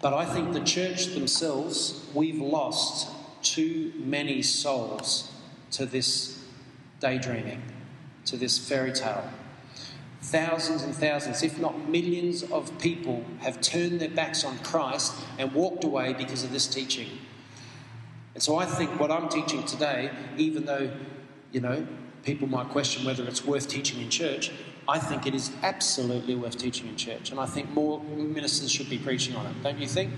But 0.00 0.14
I 0.14 0.24
think 0.24 0.52
the 0.52 0.60
church 0.60 1.06
themselves, 1.06 2.06
we've 2.14 2.40
lost 2.40 3.10
too 3.42 3.92
many 3.96 4.42
souls 4.42 5.30
to 5.72 5.86
this 5.86 6.43
daydreaming, 7.04 7.60
to 8.24 8.38
this 8.38 8.56
fairy 8.56 8.90
tale. 8.90 9.28
Thousands 10.22 10.84
and 10.84 10.94
thousands, 10.94 11.42
if 11.42 11.58
not 11.58 11.86
millions, 11.86 12.42
of 12.44 12.78
people 12.78 13.22
have 13.40 13.60
turned 13.60 14.00
their 14.00 14.08
backs 14.08 14.42
on 14.42 14.58
Christ 14.60 15.12
and 15.38 15.52
walked 15.52 15.84
away 15.84 16.14
because 16.14 16.44
of 16.44 16.50
this 16.50 16.66
teaching. 16.66 17.10
And 18.32 18.42
so 18.42 18.56
I 18.56 18.64
think 18.64 18.98
what 18.98 19.10
I'm 19.10 19.28
teaching 19.28 19.64
today, 19.64 20.10
even 20.38 20.64
though, 20.64 20.90
you 21.52 21.60
know, 21.60 21.86
people 22.22 22.48
might 22.48 22.70
question 22.70 23.04
whether 23.04 23.24
it's 23.24 23.44
worth 23.44 23.68
teaching 23.68 24.00
in 24.00 24.08
church, 24.08 24.50
I 24.88 24.98
think 24.98 25.26
it 25.26 25.34
is 25.34 25.52
absolutely 25.62 26.34
worth 26.34 26.56
teaching 26.56 26.88
in 26.88 26.96
church, 26.96 27.30
and 27.30 27.38
I 27.38 27.44
think 27.44 27.68
more 27.70 28.02
ministers 28.02 28.70
should 28.70 28.88
be 28.88 28.98
preaching 28.98 29.36
on 29.36 29.44
it. 29.44 29.62
Don't 29.62 29.78
you 29.78 29.86
think? 29.86 30.10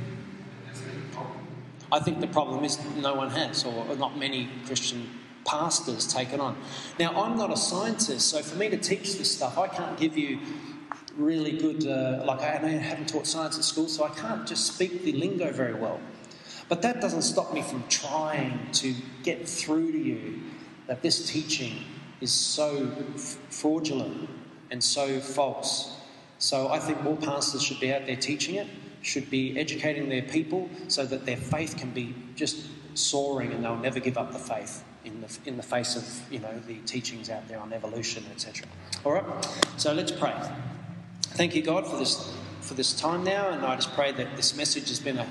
I 1.91 1.99
think 1.99 2.21
the 2.21 2.29
problem 2.29 2.65
is 2.65 2.79
no 2.97 3.15
one 3.15 3.31
has, 3.31 3.65
or 3.65 3.97
not 3.97 4.17
many 4.17 4.49
Christian 4.67 5.09
pastors 5.47 6.07
take 6.07 6.33
it 6.33 6.41
on. 6.41 6.57
Now, 6.99 7.23
I'm 7.23 7.39
not 7.39 7.53
a 7.53 7.57
scientist, 7.57 8.29
so 8.29 8.43
for 8.43 8.57
me 8.57 8.69
to 8.69 8.77
teach 8.77 9.17
this 9.17 9.35
stuff, 9.35 9.57
I 9.57 9.69
can't 9.69 9.99
give 9.99 10.19
you 10.19 10.41
really 11.17 11.53
good, 11.53 11.87
uh, 11.87 12.23
like 12.27 12.41
I 12.41 12.57
haven't 12.69 13.09
taught 13.09 13.27
science 13.27 13.57
at 13.57 13.65
school, 13.65 13.89
so 13.89 14.05
I 14.05 14.11
can't 14.11 14.47
just 14.47 14.75
speak 14.75 15.05
the 15.05 15.13
lingo 15.13 15.53
very 15.53 15.75
well. 15.75 16.01
But 16.69 16.83
that 16.83 17.01
doesn't 17.01 17.23
stop 17.23 17.55
me 17.55 17.63
from 17.63 17.85
trying 17.89 18.71
to 18.73 18.95
get 19.23 19.49
through 19.49 19.93
to 19.93 19.99
you 19.99 20.41
that 20.89 21.01
this 21.01 21.31
teaching 21.31 21.85
is 22.21 22.33
so 22.33 22.91
fraudulent 23.51 24.29
and 24.71 24.83
so 24.83 25.21
false. 25.21 25.97
So 26.39 26.69
I 26.69 26.79
think 26.79 27.03
more 27.03 27.17
pastors 27.17 27.63
should 27.63 27.81
be 27.81 27.95
out 27.95 28.07
there 28.07 28.17
teaching 28.17 28.57
it, 28.57 28.67
should 29.01 29.31
be 29.31 29.59
educating 29.59 30.09
their 30.09 30.23
people 30.23 30.69
so 30.89 31.07
that 31.07 31.25
their 31.25 31.37
faith 31.37 31.77
can 31.77 31.91
be 31.91 32.15
just 32.35 32.67
soaring 32.95 33.53
and 33.53 33.65
they'll 33.65 33.77
never 33.77 34.01
give 34.01 34.19
up 34.19 34.33
the 34.33 34.39
faith 34.39 34.83
in 35.07 35.21
the, 35.21 35.39
in 35.47 35.57
the 35.57 35.63
face 35.63 35.97
of 35.97 36.33
you 36.33 36.41
know 36.41 36.59
the 36.67 36.75
teachings 36.81 37.31
out 37.31 37.47
there 37.49 37.59
on 37.59 37.73
evolution, 37.73 38.25
etc. 38.33 38.67
All 39.05 39.13
right, 39.13 39.49
so 39.77 39.93
let's 39.93 40.13
pray. 40.13 40.35
Thank 41.23 41.55
you, 41.55 41.63
God, 41.63 41.87
for 41.87 41.97
this 41.97 42.35
for 42.61 42.75
this 42.75 42.93
time 42.99 43.23
now, 43.23 43.51
and 43.51 43.65
I 43.65 43.77
just 43.77 43.93
pray 43.95 44.11
that 44.13 44.37
this 44.37 44.57
message 44.57 44.89
has 44.89 44.99
been 44.99 45.19
a, 45.19 45.27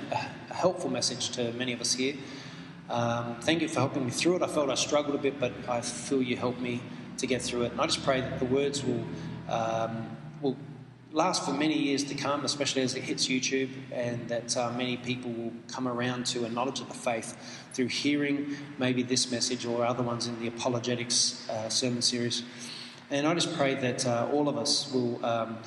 a 0.50 0.54
helpful 0.54 0.90
message 0.90 1.30
to 1.30 1.52
many 1.52 1.72
of 1.72 1.80
us 1.80 1.92
here. 1.92 2.16
Um, 2.88 3.36
thank 3.40 3.62
you 3.62 3.68
for 3.68 3.80
helping 3.80 4.06
me 4.06 4.10
through 4.10 4.36
it. 4.36 4.42
I 4.42 4.46
felt 4.46 4.70
I 4.70 4.74
struggled 4.74 5.14
a 5.14 5.18
bit, 5.18 5.38
but 5.38 5.52
I 5.68 5.80
feel 5.80 6.22
you 6.22 6.36
helped 6.36 6.60
me 6.60 6.80
to 7.18 7.26
get 7.26 7.42
through 7.42 7.64
it. 7.64 7.72
And 7.72 7.80
I 7.80 7.86
just 7.86 8.04
pray 8.04 8.20
that 8.20 8.38
the 8.38 8.44
words 8.46 8.84
will 8.84 9.04
um, 9.48 10.16
will 10.40 10.56
last 11.16 11.46
for 11.46 11.52
many 11.52 11.72
years 11.72 12.04
to 12.04 12.14
come, 12.14 12.44
especially 12.44 12.82
as 12.82 12.94
it 12.94 13.02
hits 13.02 13.26
YouTube, 13.26 13.70
and 13.90 14.28
that 14.28 14.54
uh, 14.54 14.70
many 14.72 14.98
people 14.98 15.32
will 15.32 15.52
come 15.66 15.88
around 15.88 16.26
to 16.26 16.44
a 16.44 16.48
knowledge 16.50 16.78
of 16.80 16.88
the 16.88 16.94
faith 16.94 17.34
through 17.72 17.86
hearing 17.86 18.54
maybe 18.76 19.02
this 19.02 19.30
message 19.30 19.64
or 19.64 19.86
other 19.86 20.02
ones 20.02 20.26
in 20.26 20.38
the 20.40 20.46
apologetics 20.46 21.48
uh, 21.48 21.70
sermon 21.70 22.02
series. 22.02 22.42
And 23.10 23.26
I 23.26 23.32
just 23.32 23.56
pray 23.56 23.74
that 23.76 24.06
uh, 24.06 24.28
all 24.30 24.48
of 24.48 24.56
us 24.58 24.92
will. 24.92 25.24
Um, 25.24 25.58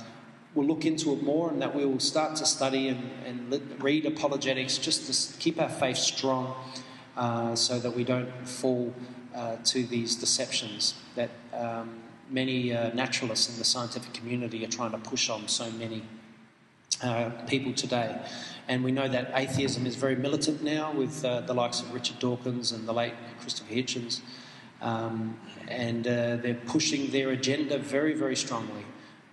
we'll 0.55 0.65
look 0.65 0.83
into 0.83 1.13
it 1.13 1.21
more 1.21 1.51
and 1.51 1.61
that 1.61 1.75
we 1.75 1.85
will 1.85 1.99
start 1.99 2.35
to 2.35 2.43
study 2.43 2.87
and, 2.87 3.07
and 3.23 3.83
read 3.83 4.03
apologetics 4.07 4.79
just 4.79 5.05
to 5.05 5.39
keep 5.39 5.61
our 5.61 5.69
faith 5.69 5.95
strong 5.95 6.55
uh, 7.15 7.53
so 7.53 7.77
that 7.77 7.95
we 7.95 8.03
don't 8.03 8.47
fall 8.47 8.91
uh, 9.35 9.57
to 9.57 9.85
these 9.85 10.15
deceptions 10.15 10.95
that 11.13 11.29
um, 11.53 12.01
many 12.29 12.73
uh, 12.73 12.93
naturalists 12.93 13.51
in 13.51 13.57
the 13.57 13.65
scientific 13.65 14.13
community 14.13 14.63
are 14.63 14.69
trying 14.69 14.91
to 14.91 14.97
push 14.97 15.29
on 15.29 15.47
so 15.47 15.69
many 15.71 16.03
uh, 17.01 17.29
people 17.47 17.73
today. 17.73 18.19
And 18.67 18.83
we 18.83 18.91
know 18.91 19.07
that 19.07 19.31
atheism 19.33 19.85
is 19.85 19.95
very 19.95 20.15
militant 20.15 20.63
now 20.63 20.91
with 20.91 21.23
uh, 21.23 21.41
the 21.41 21.53
likes 21.53 21.81
of 21.81 21.93
Richard 21.93 22.19
Dawkins 22.19 22.71
and 22.71 22.87
the 22.87 22.93
late 22.93 23.13
Christopher 23.39 23.73
Hitchens. 23.73 24.21
Um, 24.81 25.39
and 25.67 26.07
uh, 26.07 26.37
they're 26.37 26.61
pushing 26.65 27.11
their 27.11 27.31
agenda 27.31 27.77
very, 27.77 28.13
very 28.13 28.35
strongly 28.35 28.85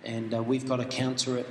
and 0.03 0.33
uh, 0.33 0.41
we've 0.41 0.67
got 0.67 0.77
to 0.77 0.85
counter 0.85 1.37
it 1.37 1.47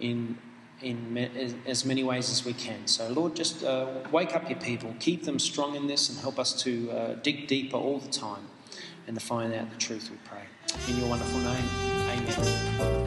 in 0.00 0.36
in 0.82 1.60
as 1.66 1.84
many 1.84 2.02
ways 2.02 2.30
as 2.30 2.42
we 2.42 2.54
can. 2.54 2.86
So, 2.86 3.06
Lord, 3.10 3.36
just 3.36 3.62
uh, 3.62 3.86
wake 4.10 4.34
up 4.34 4.48
your 4.48 4.58
people, 4.58 4.94
keep 4.98 5.26
them 5.26 5.38
strong 5.38 5.76
in 5.76 5.86
this, 5.86 6.08
and 6.08 6.18
help 6.18 6.38
us 6.38 6.54
to 6.62 7.18
dig 7.22 7.46
deeper 7.48 7.76
all 7.76 7.98
the 7.98 8.08
time 8.08 8.48
and 9.06 9.14
to 9.14 9.22
find 9.22 9.52
out 9.52 9.70
the 9.70 9.76
truth. 9.76 10.10
We 10.10 10.16
pray 10.24 10.40
in 10.88 10.98
your 10.98 11.08
wonderful 11.08 11.40
name. 11.40 11.64
Amen. 12.10 13.06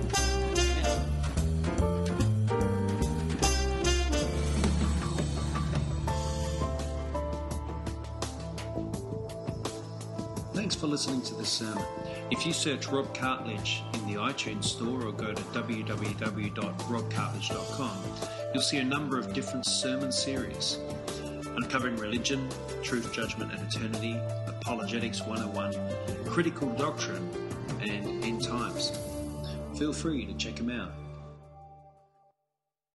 Thanks 10.53 10.75
for 10.75 10.87
listening 10.87 11.21
to 11.23 11.35
this 11.35 11.49
sermon. 11.49 11.83
If 12.31 12.45
you 12.45 12.53
search 12.53 12.87
Rob 12.87 13.13
Cartledge 13.15 13.81
in 13.93 14.07
the 14.07 14.15
iTunes 14.19 14.63
store 14.65 15.05
or 15.05 15.11
go 15.11 15.33
to 15.33 15.43
www.robcartledge.com, 15.43 17.97
you'll 18.53 18.63
see 18.63 18.77
a 18.77 18.83
number 18.83 19.17
of 19.17 19.33
different 19.33 19.65
sermon 19.65 20.11
series 20.11 20.77
uncovering 21.55 21.95
religion, 21.97 22.49
truth, 22.81 23.13
judgment, 23.13 23.53
and 23.53 23.61
eternity, 23.67 24.19
apologetics 24.47 25.21
101, 25.21 25.75
critical 26.25 26.67
doctrine, 26.75 27.29
and 27.89 28.23
end 28.23 28.43
times. 28.43 28.97
Feel 29.77 29.93
free 29.93 30.25
to 30.25 30.33
check 30.33 30.55
them 30.55 30.69
out. 30.69 30.91